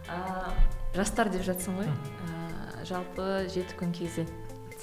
[0.09, 0.51] ә,
[0.97, 1.93] жастар деп жатсың ғой.
[2.27, 3.95] Ә, жалпы жеті күн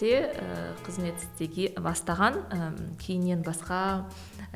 [0.02, 4.10] кезетте ә, қызмет істеге бастаған ә, кейіннен басқа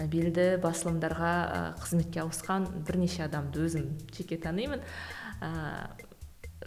[0.09, 4.81] белді басылымдарға қызметке ауысқан бірнеше адамды өзім жеке танимын.
[5.41, 5.89] Ә,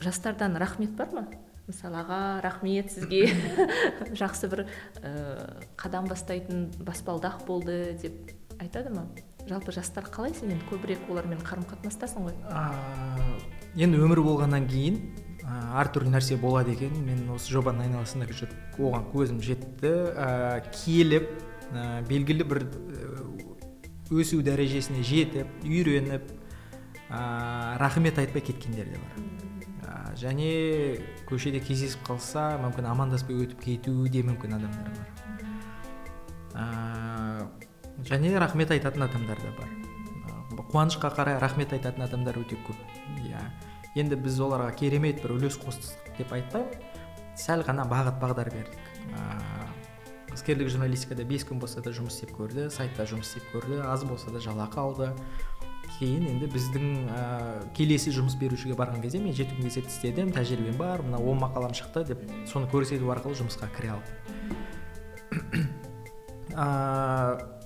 [0.00, 1.26] жастардан рахмет бар ма?
[1.66, 3.26] Мысалы аға рахмет сізге.
[4.20, 4.66] Жақсы бір
[5.02, 9.08] ә, қадам бастайтын баспалдақ болды деп айтады ма?
[9.48, 10.54] Жалпы жастар қалай сен?
[10.70, 12.36] Көбірек олармен қарым қатынастасың ғой
[13.78, 15.02] енді өмір болғаннан кейін
[15.48, 16.94] әртүрлі нәрсе болады екен.
[17.06, 19.92] Мен осы жобаның айналасында жүріп оған көзім жетті.
[20.14, 21.30] Ә, келіп
[21.72, 22.64] ә, белгілі бір
[24.10, 26.30] өсу дәрежесіне жетіп үйреніп
[27.08, 29.14] ә, рахмет айтпай кеткендер де бар.
[29.84, 30.50] Ә, және
[31.28, 35.08] көшеде кездесіп қалса мүмкін амандаспай өтіп кетуі де мүмкін адамдар бар.
[36.58, 37.48] Ә,
[38.08, 39.74] және рахмет айтатын адамдар да бар.
[40.68, 42.76] Қуанышқа қарай рахмет айтатын адамдар өте көп.
[43.24, 43.40] Иә.
[43.94, 46.88] Енді біз оларға керемет бір үлес қостық деп айтпаймын.
[47.38, 48.82] Сәл ғана бағыт бағдар бердік.
[49.08, 49.58] Ыыы
[50.38, 54.30] іскерлік журналистикада бес күн болса да жұмыс істеп көрді сайтта жұмыс істеп көрді аз болса
[54.30, 55.08] да жалақы алды.
[55.98, 57.22] Кейін енді біздің ә,
[57.74, 61.74] келесі жұмыс берушіге барған кезде мен жеті күн кезет істедім тәжірибем бар мына он мақалам
[61.74, 64.14] шықты деп соны көрсету арқылы жұмысқа кіре алдым.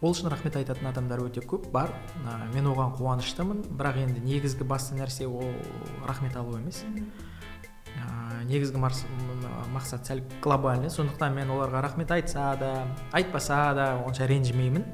[0.00, 1.90] ол үшін рахмет айтатын адамдар өте көп бар.
[2.22, 5.50] Ә, мен оған қуаныштымын бірақ енді негізгі басты нәрсе ол
[6.06, 6.84] рахмет алу емес.
[7.98, 14.86] Ә, негізгі мақсат сәл глобальный сондықтан мен оларға рахмет айтса да айтпаса да онша ренжімеймін.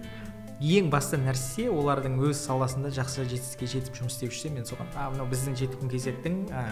[0.64, 5.10] Ең басты нәрсе олардың өз саласында жақсы жетістікке жетіп жұмыс істеп жүрсе мен соған а
[5.10, 6.62] мынау біздің жеті күн кезеттің ә,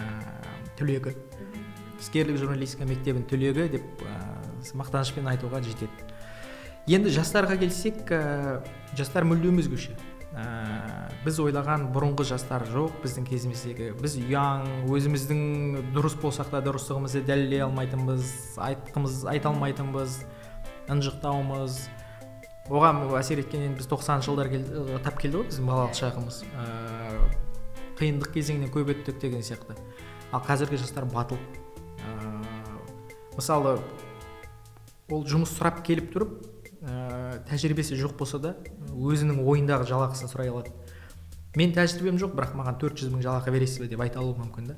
[0.79, 1.13] түлегі
[1.99, 4.15] іскерлік журналистика мектебінің түлегі деп ә,
[4.79, 6.12] мақтанышпен айтуға жетеді.
[6.87, 8.63] Енді жастарға келсек ә,
[8.97, 9.95] жастар мүлдем өзгеше.
[10.33, 10.43] Ә,
[11.23, 12.95] біз ойлаған бұрынғы жастар жоқ.
[13.03, 18.31] Біздің кезіміздегі біз ұяң өзіміздің дұрыс болсақ та дұрыстығымызды дәлелдей алмайтынбыз
[18.67, 20.23] айтқымыз айта алмайтынбыз
[20.91, 21.77] ынжықтаумыз
[22.73, 24.63] оған әсер еткен енді біз тоқсаныншы жылдар кел,
[25.03, 26.41] тап келді ғой біздің балалық шағымыз.
[26.57, 27.27] Ә,
[27.99, 29.77] қиындық кезеңінен көп өттік деген сияқты.
[30.33, 31.37] Ал қазіргі жастар батыл.
[32.01, 32.17] Ә,
[33.35, 33.77] мысалы
[35.11, 36.52] ол жұмыс сұрап келіп тұрып
[36.83, 38.53] ә, тәжірибесі жоқ болса да
[38.91, 40.73] өзінің ойындағы жалақысын сұрай алады.
[41.55, 44.71] Мен тәжірибем жоқ бірақ маған төрт жүз мың жалақы бересіз бе деп айта алуы мүмкін
[44.71, 44.77] да.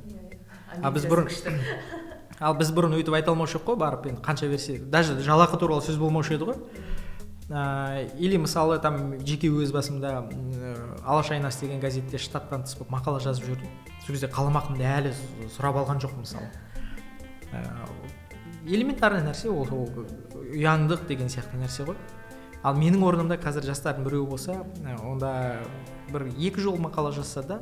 [0.82, 1.32] Ал біз бұрын
[2.46, 4.78] ал біз бұрын өйтіп айта алмаушы едік қой барып енді қанша берсе.
[4.78, 6.60] Даже жалақы туралы сөз болмаушы еді ғой.
[7.50, 12.92] Ә, или мысалы там жеке өз басымда ә, алаш айнасы деген газетте штаттан тыс болып
[12.98, 13.72] мақала жазып жүрдім.
[14.06, 15.14] Сол кезде қаламақымды әлі
[15.56, 16.50] сұрап алған жоқпын мысалы.
[17.54, 17.62] Ә,
[18.66, 19.90] элементарный нәрсе ол ол
[20.52, 21.98] ұяңдық деген сияқты нәрсе ғой.
[22.66, 24.64] Ал менің орнымда қазір жастардың біреуі болса
[25.06, 25.62] онда
[26.10, 27.62] бір екі жол мақала жазса да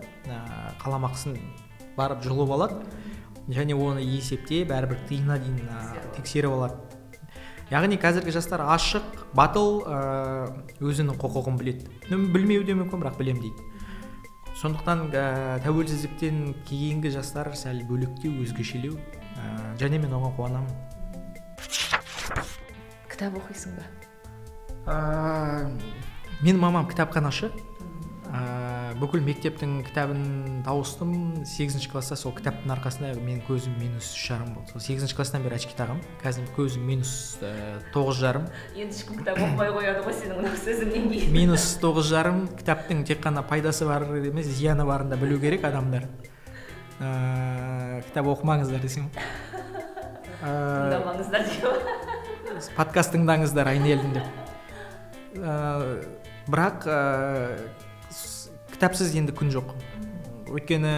[0.83, 1.35] қаламақысын
[1.97, 2.79] барып жұлып алады.
[3.49, 5.67] Және оны есептеп әрбір тиынына дейін
[6.15, 6.79] тексеріп алады.
[7.73, 9.03] яғни қазіргі жастар ашық
[9.35, 9.81] батыл
[10.83, 11.87] өзінің құқығын біледі.
[12.09, 13.69] Білмеуі де мүмкін бірақ білемін дейді.
[14.61, 20.82] Сондықтан ә, тәуелсіздіктен кейінгі жастар сәл бөлектеу өзгешелеу ә, және мен оған қуанамын.
[23.11, 23.85] Кітап оқисың ба?
[24.87, 24.95] Ә,
[26.41, 27.51] менің мамам кітапханашы.
[28.33, 34.55] Ә, бүкіл мектептің кітабын тауыстым сегізінші класста сол кітаптың арқасында менің көзім минус үш жарым
[34.55, 34.73] болды.
[34.73, 37.13] Сол сегізінші класстан бері очки тағамын қазір көзім минус
[37.45, 37.53] ә,
[37.93, 38.49] тоғыз жарым.
[38.73, 41.33] Енді ешкім кітап оқымай қояды ғой сенің мына сөзіңнен кейін.
[41.35, 42.47] Минус тоғыз жарым.
[42.57, 46.09] Кітаптың тек қана пайдасы бар емес зияны барын да білу керек адамдар.
[46.97, 49.11] Ә, кітап оқымаңыздар десем.
[50.43, 52.67] Тыңдамаңыздар деп.
[52.75, 54.27] подкаст тыңдаңыздар айнелін деп.
[55.39, 55.55] Ә,
[56.51, 56.99] бірақ ә,
[58.73, 59.71] кітапсыз енді күн жоқ.
[60.51, 60.91] Өйткені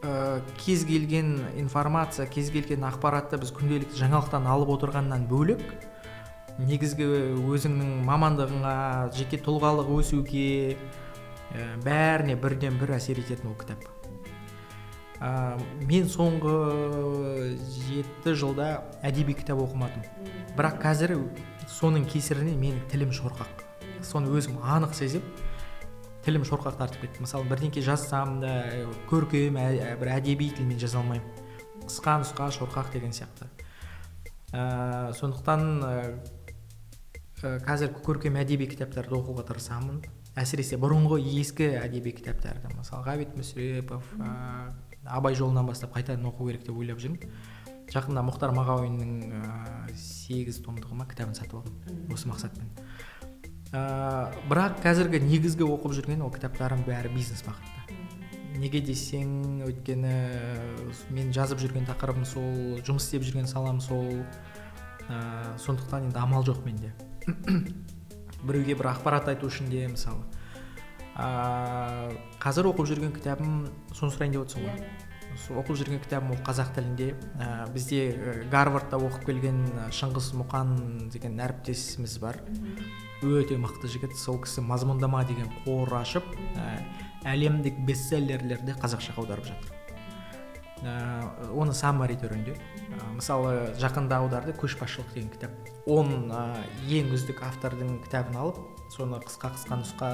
[0.00, 5.62] ә, кез келген информация кез келген ақпаратты біз күнделікті жаңалықтан алып отырғаннан бөлек
[6.60, 7.06] негізгі
[7.44, 8.74] өзіңнің мамандығыңа
[9.16, 13.99] жеке тұлғалық өсуге ә, бәріне бірден бір әсер ететін ол кітап.
[15.20, 16.54] Ә, мен соңғы
[17.76, 18.70] жеті жылда
[19.04, 20.06] әдеби кітап оқымадым.
[20.56, 21.16] Бірақ қазір
[21.68, 23.64] соның кесірінен менің тілім шорқақ.
[24.06, 25.24] Соны өзім анық сезіп
[26.24, 28.54] тілім шорқақ тартып кетті мысалы бірдеңке жазсам да
[29.12, 31.48] көркем ә, бір әдеби тілмен жаза алмаймын.
[31.84, 33.48] Қысқа нұсқа шорқақ деген сияқты.
[34.52, 35.94] Ә, сондықтан ә,
[37.64, 40.02] қазір көркем әдеби кітаптарды оқуға тырысамын.
[40.38, 42.70] Әсіресе бұрынғы ескі әдеби кітаптарды.
[42.76, 44.04] Мысалы ғабит мүсірепов
[45.04, 47.20] абай жолынан бастап қайтадан оқу керек деп ойлап жүрмін.
[47.90, 52.68] Жақында мұхтар мағауиннің ә, сегіз томдығы ма кітабын сатып алдым осы мақсатпен.
[53.72, 57.96] Ә, бірақ қазіргі негізгі оқып жүрген ол кітаптарым бәрі бизнес бағытта.
[58.60, 60.14] Неге десең өйткені
[61.16, 64.22] мен жазып жүрген тақырыбым сол жұмыс істеп жүрген салам сол.
[65.10, 66.92] Ә, сондықтан енді амал жоқ менде.
[68.46, 70.22] Біреуге бір ақпарат айту үшін де мысалы
[71.20, 72.10] ә,
[72.42, 74.84] қазір оқып жүрген кітабым соны сұрайын деп отырсың ғой.
[75.60, 77.10] Оқып жүрген кітабым ол қазақ тілінде.
[77.38, 78.00] Ә, бізде
[78.52, 79.62] гарвардта оқып келген
[79.94, 80.74] шыңғыс мұқан
[81.12, 82.40] деген әріптесіміз бар.
[83.22, 84.16] Өте мықты жігіт.
[84.18, 86.80] Сол кісі мазмұндама деген қор ашып ә,
[87.34, 89.79] әлемдік бестселлерлерді қазақшаға аударып жатыр.
[90.82, 95.72] Ә, оны саммари түрінде ә, мысалы жақында аударды көшбасшылық деген кітап.
[95.86, 96.44] Он ә,
[96.88, 98.60] ең үздік автордың кітабын алып
[98.94, 100.10] соны қысқа қысқа нұсқа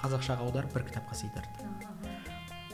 [0.00, 1.68] қазақшаға аударып бір кітапқа сыйдырды.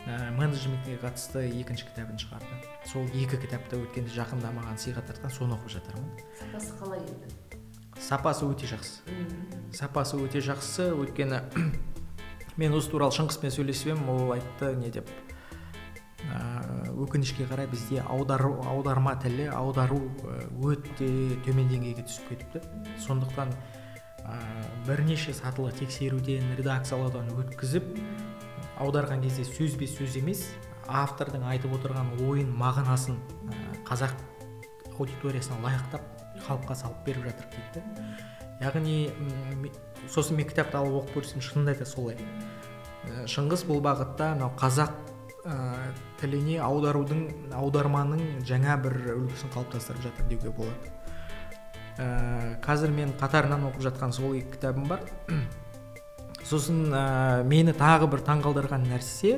[0.08, 2.56] Ә, менеджментке қатысты екінші кітабын шығарды.
[2.88, 6.08] Сол екі кітапты өткенде жақында маған сыйға тартқан соны оқып жатырмын.
[6.40, 7.58] Сапасы қалай еді?
[8.00, 9.04] Сапасы өте жақсы.
[9.76, 10.88] Сапасы өте жақсы.
[10.96, 11.42] Өйткені
[12.60, 15.12] мен осы туралы шыңғыспен сөйлесіп едім ол айтты не деп.
[16.32, 16.40] Ә,
[17.04, 20.00] өкінішке қарай бізде аудару аударма тілі аудару
[20.62, 21.10] өте
[21.46, 22.62] төмен деңгейге түсіп кетіпті.
[23.06, 23.52] Сондықтан
[24.24, 24.38] ә,
[24.86, 27.94] бірнеше сатылы тексеруден редакциялаудан өткізіп
[28.80, 30.46] аударған кезде сөзбе сөз емес
[30.88, 33.18] автордың айтып отырған ойын мағынасын
[33.88, 34.16] қазақ
[34.96, 36.02] аудиториясына лайықтап
[36.46, 37.84] халыққа салып беріп жатыр дейді.
[38.60, 38.96] Яғни
[40.12, 42.18] сосын мен кітапты алып оқып көрсем шынында да солай.
[43.30, 44.92] Шыңғыс бұл бағытта мынау қазақ
[45.46, 45.56] ә,
[46.20, 50.92] тіліне аударудың аударманың жаңа бір үлгісін қалыптастырып жатыр деуге болады.
[52.00, 55.04] Ә, қазір мен қатарынан оқып жатқан сол екі кітабым бар.
[56.50, 59.36] Сосын ә, мені тағы бір таңғалдырған нәрсе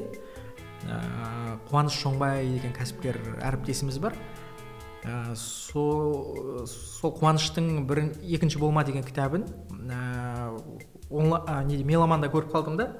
[0.86, 4.18] ә, қуаныш шоңбай деген кәсіпкер әріптесіміз бар.
[5.02, 9.46] Ә, сол сол қуаныштың бір екінші болма деген кітабын
[9.90, 10.52] ә,
[11.10, 12.92] ә, неде меломанда көріп қалдым да.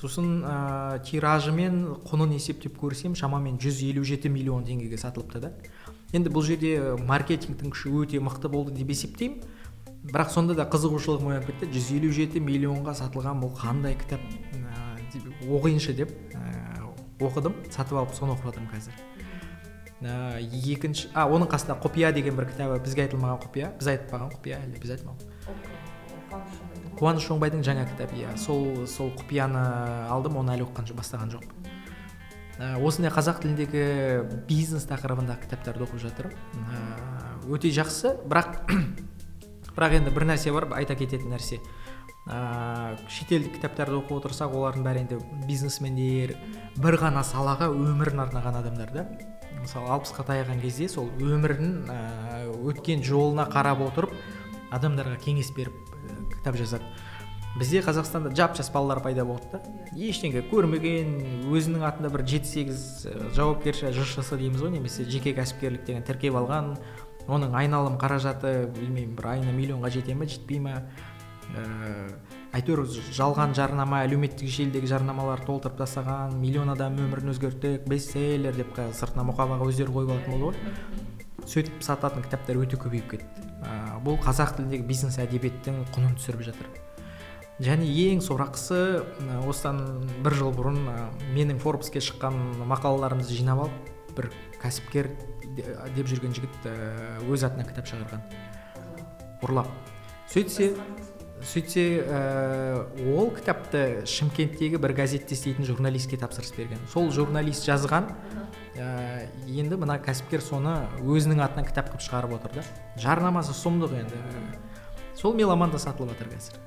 [0.00, 5.52] Сосын ә, тиражы мен құнын есептеп көрсем шамамен 157 миллион теңгеге сатылыпты да.
[6.16, 9.44] Енді бұл жерде маркетингтің күші өте мықты болды деп есептеймін.
[10.00, 11.68] Бірақ сонда да қызығушылығым оянып кетті.
[11.76, 14.24] 157 миллионға сатылған бұл қандай кітап
[14.56, 14.96] ә,
[15.44, 16.80] оқиыншы деп ә,
[17.20, 17.60] оқыдым.
[17.68, 19.04] Сатып алып соны оқып жатырмын қазір.
[20.00, 24.62] Ә, екінші а оның қасында құпия деген бір кітабы бізге айтылмаған құпия біз айтпаған құпия
[24.64, 26.69] әлде біз айтмаған
[27.00, 28.34] қуаныш оңбайдың жаңа кітабы иә.
[28.36, 29.62] Сол сол құпияны
[30.12, 31.68] алдым оны әлі оқыған бастаған жоқпын.
[32.60, 33.84] Ә, осындай қазақ тіліндегі
[34.48, 36.36] бизнес тақырыбындағы кітаптарды оқып жатырмын.
[36.60, 36.80] Ә,
[37.48, 38.18] өте жақсы.
[38.28, 38.58] Бірақ
[39.76, 41.56] бірақ енді бір нәрсе бар айта кететін нәрсе.
[42.28, 46.34] Ә, шетелдік кітаптарды оқып отырсақ олардың бәрі енді бизнесмендер
[46.76, 49.06] бір ғана салаға өмірін арнаған адамдар да.
[49.56, 51.96] Мысалы алпысқа таяған кезде сол өмірін ә,
[52.60, 54.12] өткен жолына қарап отырып
[54.76, 55.89] адамдарға кеңес беріп
[56.38, 56.84] кітап жазады.
[57.58, 59.60] Бізде қазақстанда жап жас балалар пайда болды да.
[59.98, 62.84] Ештеңе көрмеген өзінің атында бір жеті сегіз
[63.34, 66.76] жауапкерші жшс дейміз ғой немесе жеке кәсіпкерлік деген тіркеп алған
[67.26, 70.78] оның айналым қаражаты білмеймін бір айына миллионға жете ма жетпей ма
[71.58, 71.66] ә,
[72.54, 72.86] әйтеуір
[73.18, 79.66] жалған жарнама әлеуметтік желідегі жарнамаларды толтырып тастаған миллион адам өмірін өзгерттік бестселлер деп сыртына мұқабаға
[79.70, 81.09] өздері қойып алатын болды ғой.
[81.50, 83.48] Сөйтіп сататын кітаптар өте көбейіп кетті.
[83.66, 86.70] Ә, бұл қазақ тіліндегі бизнес әдебиеттің құнын түсіріп жатыр.
[87.60, 89.02] Және ең сорақысы
[89.44, 90.78] осыдан бір жыл бұрын
[91.34, 92.38] менің форбске шыққан
[92.70, 94.30] мақалаларымды жинап алып бір
[94.62, 95.10] кәсіпкер
[95.96, 96.70] деп жүрген жігіт
[97.28, 98.24] өз атынан кітап шығарған.
[99.44, 99.68] Ұрлап.
[100.32, 100.72] Сөйтсе
[101.44, 102.80] сөйтсе ә,
[103.16, 106.80] ол кітапты шымкенттегі бір газетте істейтін журналистке тапсырыс берген.
[106.92, 108.10] Сол журналист жазған
[108.80, 110.72] ә, енді мына кәсіпкер соны
[111.04, 112.64] өзінің атынан кітап қылып шығарып отыр да.
[113.00, 114.20] Жарнамасы сұмдық енді.
[115.18, 116.60] Сол меломанда сатылып жатыр қазір.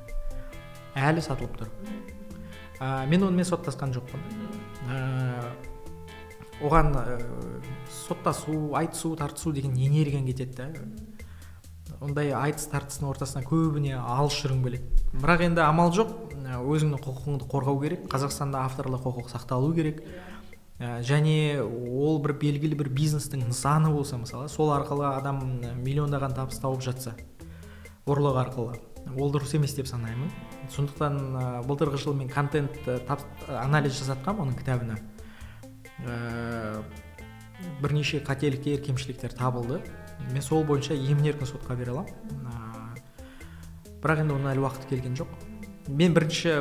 [0.93, 1.71] Әлі сатылып тұр.
[2.79, 4.21] Ә, мен онымен соттасқан жоқпын.
[4.93, 4.99] Ә,
[6.61, 7.17] оған ә,
[8.03, 10.69] соттасу айтысу тартысу деген энергияң кетеді да.
[12.03, 16.13] Ондай айтыс тартыстың ортасына көбіне алыс жүргім келеді бірақ енді амал жоқ.
[16.43, 18.03] Өзіңнің құқығыңды қорғау керек.
[18.11, 20.03] Қазақстанда авторлық құқық сақталу керек.
[20.03, 20.32] ә,
[21.05, 25.39] және ол бір белгілі бір бизнестің нысаны болса мысалы сол арқылы адам
[25.83, 27.15] миллиондаған табыс тауып жатса
[28.09, 28.79] ұрлық арқылы.
[29.19, 30.31] Ол дұрыс емес деп санаймын.
[30.71, 32.75] Сондықтан ә, былтырғы жылы мен контент
[33.07, 34.97] тап, анализ жасатқанмын оның кітабына.
[36.03, 36.83] Ә,
[37.81, 39.81] бірнеше қателіктер кемшіліктер табылды.
[40.31, 42.43] Мен сол бойынша емін еркін сотқа бере аламын.
[42.47, 43.23] Ә,
[44.03, 45.31] бірақ енді оның әлі уақыты келген жоқ.
[45.87, 46.57] Мен бірінші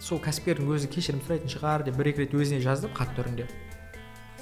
[0.00, 3.46] сол кәсіпкердің өзі кешірім сұрайтын шығар деп бір екі рет өзіне жаздым хат түрінде.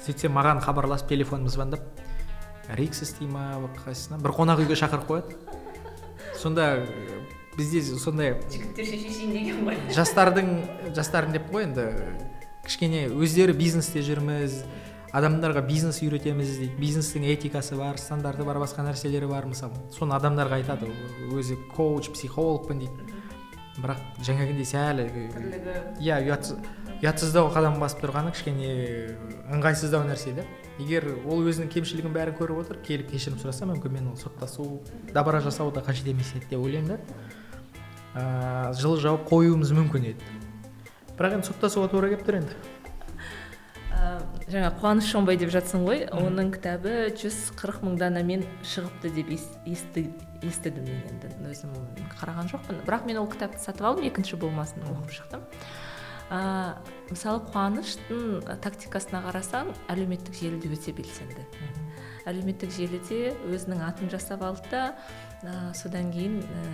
[0.05, 1.81] Сөйтсем маған хабарласып телефонымды звондап
[2.77, 4.19] рикс істей ма қайсысына?
[4.21, 5.37] Бір қонақ үйге шақырып қояды.
[6.37, 6.85] Сонда
[7.57, 9.77] бізде сондай жігіттер шешейін деген ғой.
[9.95, 10.49] жастардың
[10.93, 11.85] жастардың деп қой енді.
[12.65, 14.63] Кішкене өздері бизнесте жүрміз
[15.15, 16.75] адамдарға бизнес үйретеміз дейді.
[16.81, 19.73] Бизнестің этикасы бар стандарты бар басқа нәрселері бар мысалы.
[19.95, 20.91] Соны адамдарға айтады.
[21.31, 23.21] Өзі коуч психологпын дейді.
[23.75, 25.01] Бірақ жаңағындай сәл
[25.99, 26.51] иә ұят
[27.01, 28.69] ұятсыздау қадам басып тұрғаны кішкене
[29.51, 30.45] ыңғайсыздау нәрсе да
[30.79, 34.79] егер ол өзінің кемшілігін бәрін көріп отыр келіп кешірім сұраса мүмкін мен ол соттасу
[35.11, 38.71] дабыра жасау да қажет емес еді деп ойлаймын да.
[38.79, 40.31] Жылы жауып қоюымыз мүмкін еді.
[41.17, 42.55] бірақ енді соттасуға тура келіп тұр енді.
[44.51, 49.31] Жаңа қуаныш шонбай деп жатсың ғой оның кітабы жүз қырық мың данамен шығыпты деп
[50.49, 51.33] естідім мен енді.
[51.51, 51.73] Өзім
[52.19, 52.83] қараған жоқпын.
[52.87, 55.45] Бірақ мен ол кітапты сатып алдым екінші болмасын оқып шықтым.
[56.25, 56.39] Ә,
[57.11, 61.45] мысалы қуаныштың тактикасына қарасаң әлеуметтік желіде өте белсенді.
[62.25, 64.81] Әлеуметтік желіде өзінің атын жасап алды да
[65.45, 66.65] ә, содан кейін ә,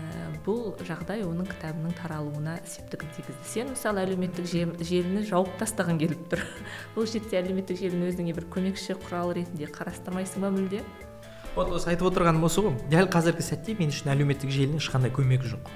[0.47, 3.51] бұл жағдай оның кітабының таралуына септігін тигізді.
[3.51, 6.47] Сен мысалы әлеуметтік желіні жауып тастаған келіп тұр.
[6.95, 10.86] Бұл жерде әлеуметтік желіні өзіңе бір көмекші құрал ретінде қарастырмайсың ба мүлде?
[11.56, 12.76] Вот осы айтып отырғаным осы ғой.
[12.91, 15.72] Дәл қазіргі сәтте мен үшін әлеуметтік желінің ешқандай көмегі жоқ.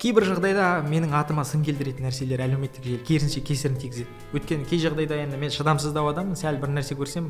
[0.00, 4.08] Кейбір жағдайда менің атыма сын келтіретін нәрселер әлеуметтік желі керісінше кесірін тигізеді.
[4.32, 6.38] Өйткені кей жағдайда енді мен шыдамсыздау адаммын.
[6.40, 7.28] Сәл бір нәрсе көрсем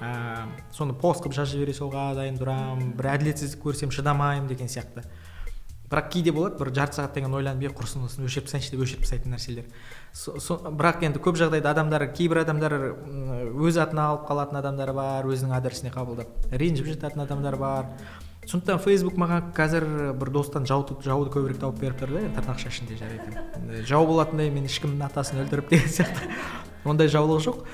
[0.00, 2.94] ә, соны пост қылып жазып жібере салуға дайын тұрамын.
[2.96, 5.04] Бір әділетсіздік көрсем шыдамаймын деген сияқты.
[5.90, 9.04] Бірақ кейде болады бір жарты сағаттан кейін ойланып е құрысын осыны өшіріп тастайыншы деп өшіріп
[9.06, 9.66] тастайтын нәрселер.
[10.12, 12.76] Со, бірақ енді көп жағдайда адамдар кейбір адамдар
[13.54, 17.90] өз атына алып қалатын адамдар бар өзінің адресіне қабылдап ренжіп жататын адамдар бар.
[18.46, 22.70] Сондықтан фейсбук маған қазір бір достан жауды, жауды көбірек тауып беріп тұр да енді тырнақша
[22.70, 26.30] ішінде жарайды жау болатындай мен ешкімнің атасын өлтіріп деген сияқты.
[26.86, 27.66] Ондай жаулық жоқ.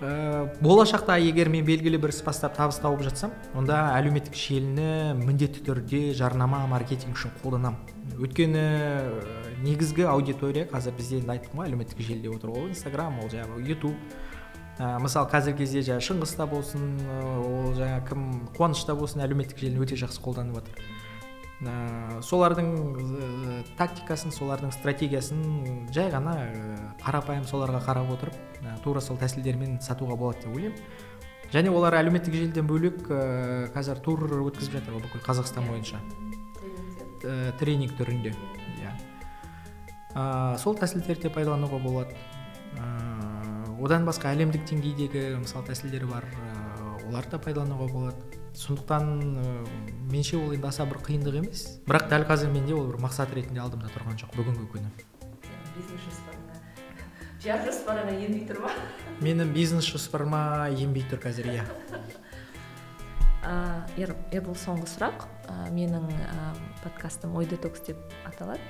[0.00, 5.64] Ә, болашақта егер мен белгілі бір іс бастап табыс тауып жатсам онда әлеуметтік желіні міндетті
[5.66, 7.78] түрде жарнама маркетинг үшін қолданамын.
[8.20, 8.64] Өйткені
[9.64, 13.94] негізгі аудитория қазір бізде енді айттым ғой әлеуметтік желіде отыр ол инстаграм ол жаңағы ютуб
[14.78, 16.96] ә, мысалы қазіргі кезде жаңағы шыңғыста болсын
[17.44, 18.24] ол жаңа кім
[18.56, 20.99] қуанышта болсын әлеуметтік желіні өте жақсы қолданып жатыр
[21.60, 25.42] ә, солардың ә, тактикасын солардың стратегиясын
[25.92, 30.80] жай ғана ә, қарапайым соларға қарап отырып ә, тура сол тәсілдермен сатуға болады деп ойлаймын.
[31.52, 33.20] Және олар әлеуметтік желіден бөлек ә,
[33.74, 36.00] қазір тур өткізіп жатыр ғой бүкіл қазақстан бойынша.
[37.24, 38.32] Ә, тренинг түрінде
[38.80, 38.94] иә.
[40.14, 42.16] Ә, сол тәсілдерді пайдалануға болады.
[43.80, 46.26] Одан басқа әлемдік деңгейдегі мысалы тәсілдер бар
[47.08, 48.39] оларды да пайдалануға болады.
[48.54, 49.54] Сондықтан ә,
[50.10, 51.66] менше ол енді аса бір қиындық емес.
[51.86, 54.90] Бірақ дәл қазір менде ол бір мақсат ретінде алдымда тұрған жоқ бүгінгі күні.
[55.76, 56.40] Бизнес жоспарыңа
[57.40, 58.72] пиар жоспарыңа енбей тұр ма?
[59.24, 61.64] Менің бизнес жоспарыма енбей тұр қазір иә.
[63.40, 63.88] Ә,
[64.44, 65.24] бұл соңғы сұрақ.
[65.48, 66.50] Ә, менің ә,
[66.82, 67.96] подкастым ой детокс деп
[68.28, 68.60] аталады.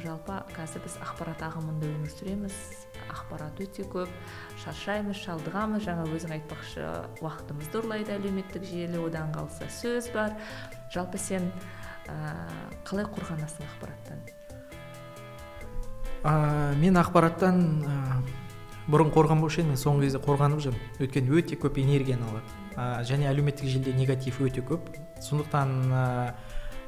[0.00, 2.83] Жалпы қазір біз ақпарат ағымында өмір сүреміз.
[3.12, 4.10] Ақпарат өте көп
[4.62, 6.86] шаршаймыз шалдығамыз жаңа өзің айтпақшы
[7.24, 10.36] уақытымызды ұрлайды әлеуметтік желі одан қалса сөз бар.
[10.94, 11.50] Жалпы сен
[12.08, 12.16] ә,
[12.86, 14.24] қалай қорғанасың ақпараттан?
[16.24, 17.98] Ә, мен ақпараттан ә,
[18.88, 20.90] бұрын қорғанбаушы едім соңғы кезде қорғанып жүрмін.
[21.04, 22.58] Өйткені өте көп энергияны алады.
[22.76, 24.92] Ә, және әлеуметтік желіде негатив өте көп.
[25.24, 26.04] Сондықтан ә,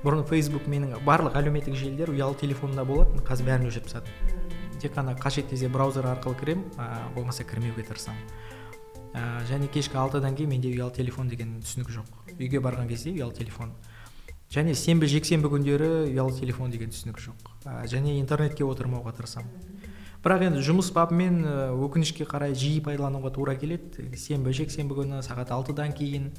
[0.05, 4.46] бұрын фейсбук менің барлық әлеуметтік желілер ұялы телефонымда болатын қазір бәрін өшіріп тастадым
[4.81, 8.21] тек қана қажет кезде браузер арқылы кіремін ә, болмаса кірмеуге тырысамын.
[9.17, 12.11] Ә, және кешкі алтыдан кейін менде ұялы телефон деген түсінік жоқ.
[12.37, 13.73] Үйге барған кезде ұялы телефон.
[14.53, 17.51] Және сенбі жексенбі күндері ұялы телефон деген түсінік жоқ.
[17.65, 19.51] Ә, және интернетке отырмауға тырысамын.
[20.27, 21.45] Бірақ енді жұмыс бабымен
[21.87, 24.09] өкінішке қарай жиі пайдалануға тура келеді.
[24.19, 26.33] Сенбі жексенбі күні сағат алтыдан кейін.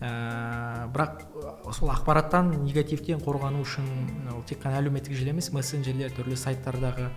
[0.00, 3.88] Ә, бірақ сол ақпараттан негативтен қорғану үшін
[4.32, 7.10] ол тек қана әлеуметтік желі емес мессенджерлер түрлі сайттардағы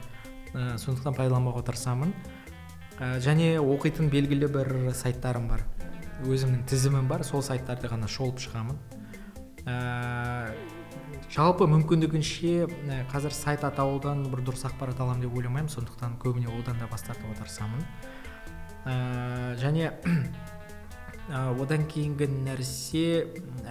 [0.54, 2.14] ә, сондықтан пайдаланбауға тырысамын.
[3.00, 5.66] Ә, және оқитын белгілі бір сайттарым бар.
[6.24, 8.78] Өзімнің тізімім бар сол сайттарды ғана шолып шығамын.
[11.34, 12.68] Жалпы мүмкіндігінше
[13.10, 17.40] қазір сайт атаудан бір дұрыс ақпарат аламын деп ойламаймын сондықтан көбіне одан да бас тартуға
[17.40, 17.82] тырысамын.
[18.86, 19.90] Ә, және
[21.32, 23.06] ә, одан кейінгі нәрсе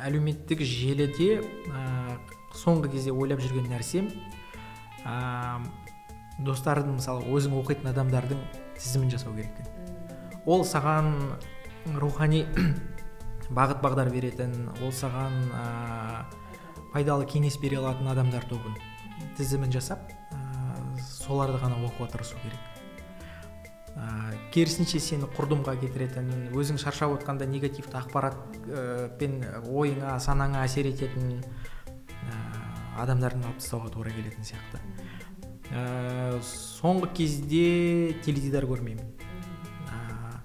[0.01, 2.17] әлеуметтік желіде ә,
[2.57, 4.09] соңғы кезде ойлап жүрген нәрсем
[5.05, 5.61] ә,
[6.41, 8.41] достардың мысалы өзің оқитын адамдардың
[8.79, 11.13] тізімін жасау керек ол саған
[12.01, 12.47] рухани
[13.59, 15.39] бағыт бағдар беретін ол саған
[16.93, 18.77] пайдалы кеңес бере алатын адамдар тобын
[19.39, 20.41] тізімін жасап ә,
[21.01, 22.61] соларды ғана оқуға тырысу керек.
[23.97, 29.09] Ә, керісінше сені құрдымға кетіретін өзің шаршап отқанда негативті ақпарат ә,
[29.69, 32.37] ойыңа санаңа әсер ететін ә,
[33.05, 34.83] адамдардың алып тастауға тура келетін сияқты.
[35.71, 37.67] Ә, соңғы кезде
[38.27, 39.07] теледидар көрмеймін.
[39.87, 40.41] Ә,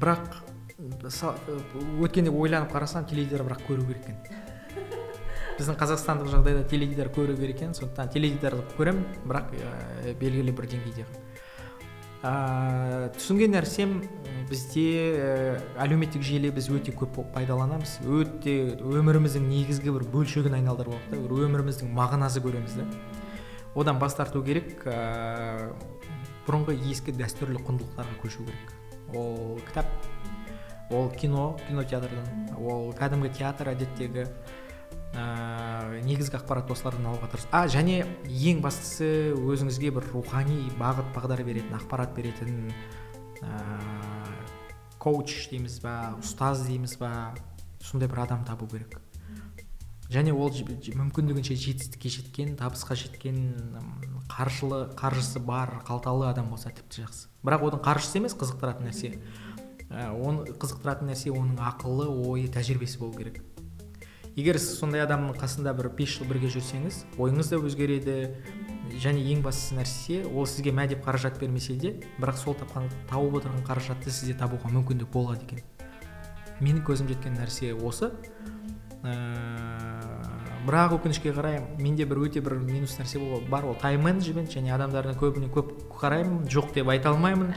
[0.00, 0.40] бірақ
[0.80, 4.16] өткенде ойланып қарасам теледидар бірақ көру керек екен.
[5.58, 11.04] Біздің қазақстандық жағдайда теледидар көру керек екен сондықтан теледидарды көремін бірақ ә, белгілі бір деңгейде.
[12.20, 13.98] Ә, түсінген нәрсем
[14.48, 14.88] бізде
[15.20, 17.98] ә, әлеуметтік желі біз өте көп пайдаланамыз.
[18.04, 22.88] Өте өміріміздің негізгі бір бөлшегін айналдырып алды да бір өміріміздің мағынасы көреміз да.
[23.74, 25.70] Одан бас тарту керек ә,
[26.46, 28.72] бұрынғы ескі дәстүрлі құндылықтарға көшу керек.
[29.14, 29.86] Ол кітап
[30.90, 34.26] ол кино кинотеатрдан ол кәдімгі театр әдеттегі
[35.14, 37.46] ә, негізгі ақпарат осылардан алуға тырыс.
[37.54, 42.72] А және ең бастысы өзіңізге бір рухани бағыт бағдар беретін ақпарат беретін
[43.42, 43.52] ә,
[44.98, 47.12] коуч дейміз ба ұстаз дейміз ба
[47.80, 48.98] сондай бір адам табу керек.
[50.10, 53.38] Және ол мүмкіндігінше жетістікке жеткен табысқа жеткен
[54.30, 57.28] қаржылы қаржысы бар қалталы адам болса тіпті жақсы.
[57.46, 59.18] Бірақ оның қаржысы емес қызықтыратын нәрсе.
[59.90, 63.40] Ә, оны қызықтыратын нәрсе оның ақылы ойы тәжірибесі болу керек.
[64.36, 68.16] Егер сіз сондай адамның қасында бір бес жыл бірге жүрсеңіз ойыңыз да өзгереді.
[69.02, 73.40] Және ең бастысы нәрсе ол сізге мә деп қаражат бермесе де бірақ сол тапқан тауып
[73.40, 75.62] отырған қаражатты сізде табуға мүмкіндік болады екен.
[76.60, 78.10] Менің көзім жеткен нәрсе осы.
[79.02, 79.14] Ә,
[80.66, 85.16] бірақ өкінішке қарай менде бір өте бір минус нәрсе бар ол тайм менеджмент және адамдардың
[85.20, 87.54] көбіне көп қараймын жоқ деп айта алмаймын.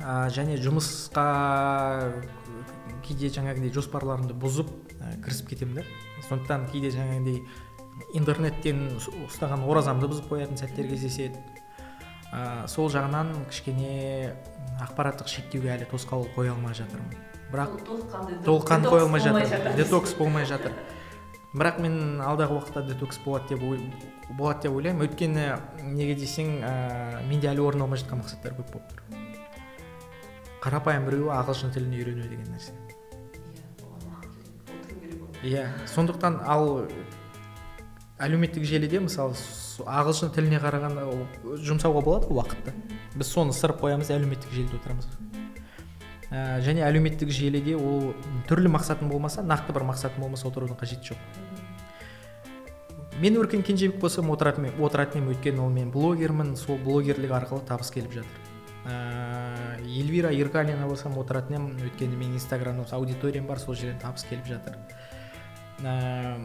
[0.00, 1.24] Ә, және жұмысқа
[3.04, 5.84] кейде жаңағыдай жоспарларымды бұзып ә, кірісіп кетемін да.
[6.28, 7.42] Сондықтан кейде жаңағыдай
[8.16, 8.86] интернеттен
[9.28, 11.42] ұстаған оразамды бұзып қоятын сәттер кездеседі.
[12.32, 14.32] Ә, сол жағынан кішкене
[14.86, 17.18] ақпараттық шектеуге әлі тосқауыл қоя алмай жатырмын.
[17.52, 17.76] Бірақ
[18.46, 19.76] толыққанды қоя алмай жатыр.
[19.76, 20.72] Детокс болмай жатыр.
[21.54, 23.64] Бірақ мен алдағы уақытта детокс болады деп
[24.38, 25.06] болады деп ойлаймын.
[25.08, 25.46] Өйткені
[25.96, 29.00] неге десең ә, менде әлі орындалмай жатқан мақсаттар көп болып тұр.
[30.62, 32.76] Қарапайым біреуі ағылшын тілін үйрену деген нәрсе.
[35.42, 36.84] Иә сондықтан ал
[38.20, 39.34] әлеуметтік желіде мысалы
[39.88, 41.08] ағылшын тіліне қарағанда
[41.64, 42.76] жұмсауға болады ғой уақытты?
[43.16, 45.08] Біз соны ысырып қоямыз әлеуметтік желіде отырамыз.
[46.30, 48.12] Ә, және әлеуметтік желіде ол
[48.48, 51.24] түрлі мақсатың болмаса нақты бір мақсатың болмаса отырудың қажеті жоқ.
[53.20, 55.34] Мен өркен кенжебек болсам отыратын отыратын едім.
[55.34, 58.46] Өйткені ол мен блогермін сол блогерлік арқылы табыс келіп жатыр.
[58.88, 61.66] Ә, эльвира еркалина болсам отыратын едім.
[61.84, 64.78] Өйткені менің инстаграмда аудиториям бар сол жерден табыс келіп жатыр.
[65.84, 66.38] Ә,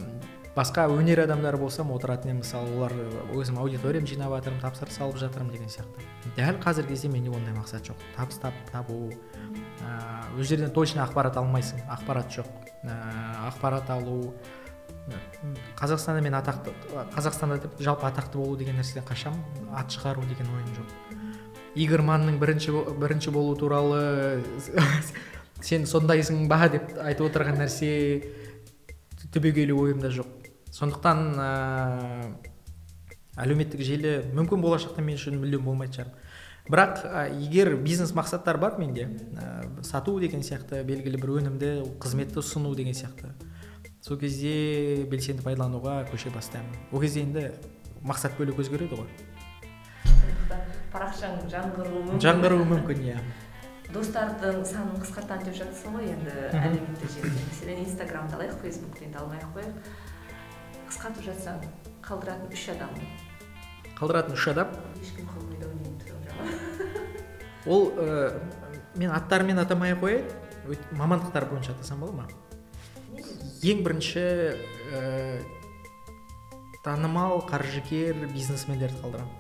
[0.56, 2.94] басқа өнер адамдары болсам отыратын едім мысалы олар
[3.36, 6.06] өзім аудиториям жинап жатырмын тапсырыс алып жатырмын деген сияқты.
[6.38, 8.00] Дәл қазіргі кезде менде ондай мақсат жоқ.
[8.16, 12.48] Табыс тап, табу ыыы ол жерден точно ақпарат алмайсың ақпарат жоқ.
[12.84, 12.96] Ә,
[13.52, 14.34] ақпарат алу
[15.76, 16.72] қазақстанда мен атақты
[17.16, 19.44] қазақстанда жалпы атақты болу деген нәрседен қашамын.
[19.76, 20.96] Ат шығару деген ойым жоқ.
[21.76, 24.42] Игорь манның бірінші бірінші болу туралы
[25.62, 27.92] сен сондайсың ба деп айтып отырған нәрсе
[29.36, 30.45] түбегейлі ойымда жоқ.
[30.76, 31.50] Сондықтан ә,
[33.40, 36.10] әлеуметтік желі мүмкін болашақта мен үшін мүлдем болмайтын шығар.
[36.68, 39.08] Бірақ ә, егер бизнес мақсаттар бар менде
[39.38, 41.72] ә, сату деген сияқты белгілі бір өнімді
[42.02, 43.32] қызметті ұсыну деген сияқты
[44.04, 46.76] сол кезде белсенді пайдалануға көше бастаймын.
[46.92, 47.48] Ол кезде енді
[48.04, 49.08] мақсат бөлек өзгереді ғой.
[50.92, 52.22] Парақшаң жаңғыруы мүмкін.
[52.26, 53.22] Жаңғыруы мүмкін иә.
[53.94, 57.48] Достардың санын қысқартамын деп жатырсың ғой енді әлеуметтік желіде.
[57.50, 60.14] Мәселен инстаграмды алайық фейсбукты енді алмай ақ қояйық
[60.96, 61.58] қысқартып жатсаң
[62.06, 62.92] қалдыратын үш адам.
[63.98, 64.70] Қалдыратын үш адам?
[65.02, 66.16] Ешкім қалмайды ау деймін
[67.66, 68.40] ол ә,
[69.00, 70.30] мен аттарымен атамай ақ қояйын.
[70.96, 72.28] Мамандықтар бойынша атасам бола ма?
[73.66, 74.24] Ең бірінші
[74.96, 75.42] ә,
[76.86, 79.36] танымал қаржыгер бизнесмендерді қалдырамын.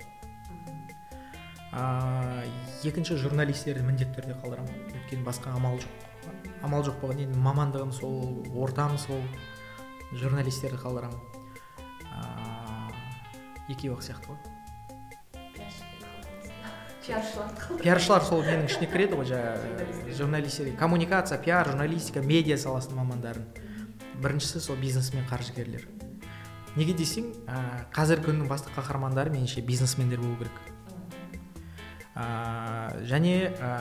[1.71, 2.43] Ә,
[2.83, 4.91] екінші журналистерді міндетті түрде қалдырамын.
[4.91, 6.35] Өйткені басқа амал жоқ.
[6.67, 7.23] Амал жоқ болған.
[7.29, 9.23] Енді мамандығым сол ортам сол
[10.11, 11.34] журналистерді қалдырамын.
[13.69, 14.39] Екеуі ақ сияқты ғой
[17.05, 23.45] пиаршыларды пиаршылар сол менің ішіне кіреді ғой жаңағы журналистер коммуникация пиар журналистика медиа саласының мамандарын
[24.21, 25.85] біріншісі сол бизнесмен қаржыгерлер.
[26.75, 30.57] Неге десең ә, қазіргі күннің басты қаһармандары меніңше бизнесмендер болу керек.
[32.15, 32.25] Ә,
[33.07, 33.71] және ә,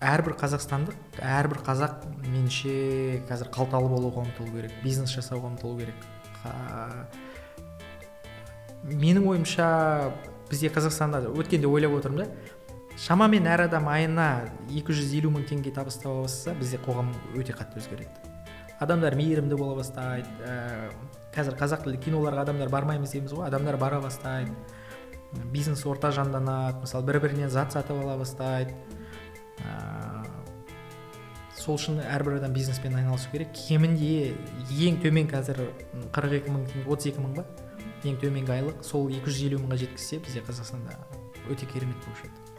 [0.00, 2.74] әрбір қазақстандық әрбір қазақ меніңше
[3.30, 6.08] қазір қалталы болуға ұмтылу керек бизнес жасауға ұмтылу керек.
[8.84, 9.68] Менің ойымша
[10.50, 14.28] бізде қазақстанда өткенде ойлап отырмын да шамамен әр адам айына
[14.70, 18.10] 250 мың теңге табыс таба бастаса бізде қоғам өте қатты өзгереді.
[18.80, 20.90] Адамдар мейірімді бола бастайды ә,
[21.34, 24.52] қазір қазақ тілді киноларға адамдар бармаймыз дейміз ғой адамдар бара бастайды.
[25.52, 28.74] Бизнес орта жанданады мысалы бір бірінен зат сатып ала бастайды.
[29.60, 30.24] Ә,
[31.60, 33.52] сол үшін әрбір адам бизнеспен айналысу керек.
[33.68, 34.32] Кемінде
[34.80, 35.66] ең төмен қазір
[36.12, 37.46] қырық екі мың отыз екі мың ба?
[38.04, 40.96] Ең төменгі айлық сол екі жүз елу мыңға жеткізсе бізде қазақстанда
[41.50, 42.50] өте керемет болушы еді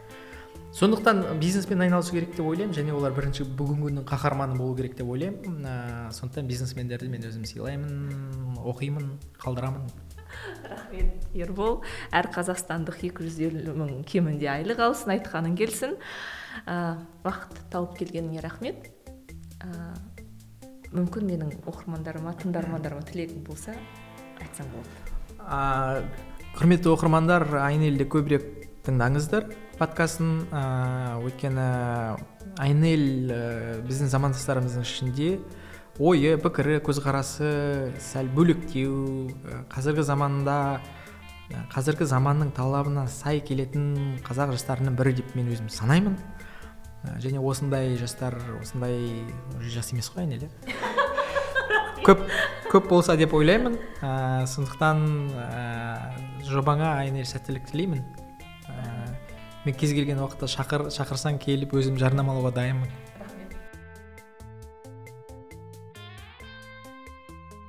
[0.72, 5.10] сондықтан бизнеспен айналысу керек деп ойлаймын және олар бірінші бүгінгі күннің қаһарманы болу керек деп
[5.12, 5.66] ойлаймын.
[5.68, 9.10] Ә, сондықтан бизнесмендерді мен өзім сыйлаймын оқимын
[9.42, 9.84] қалдырамын.
[10.64, 11.82] Рахмет ербол.
[12.08, 15.98] Әр қазақстандық екі жүз елу мың кемінде айлық алсын айтқаның келсін.
[16.64, 18.88] Ә, уақыт тауып келгеніңе рахмет.
[19.60, 19.92] Ә,
[20.88, 23.76] мүмкін менің оқырмандарыма тыңдармандарыма тілегің болса
[24.40, 25.01] айтсаң болады.
[25.48, 26.02] Ә,
[26.58, 28.46] құрметті оқырмандар айнелді көбірек
[28.86, 30.46] тыңдаңыздар подкастын.
[30.52, 30.62] Ә,
[31.22, 31.66] өйткені
[32.62, 33.32] айнель
[33.86, 35.28] біздің замандастарымыздың ішінде
[36.02, 39.30] ойы пікірі көзқарасы сәл бөлектеу
[39.72, 40.56] қазіргі заманда
[41.72, 46.16] қазіргі заманның талабына сай келетін қазақ жастарының бірі деп мен өзім санаймын.
[47.18, 49.24] Және осындай жастар осындай
[49.60, 50.46] жас емес қой айнель
[52.06, 52.24] көп
[52.72, 53.76] көп болса деп ойлаймын.
[54.00, 55.02] Ә, сондықтан
[55.36, 55.62] ә,
[56.48, 58.02] жобаңа айнель сәттілік тілеймін.
[58.68, 58.86] Ә,
[59.66, 62.90] мен кез келген уақытта шақыр шақырсаң келіп өзім жарнамалауға дайынмын.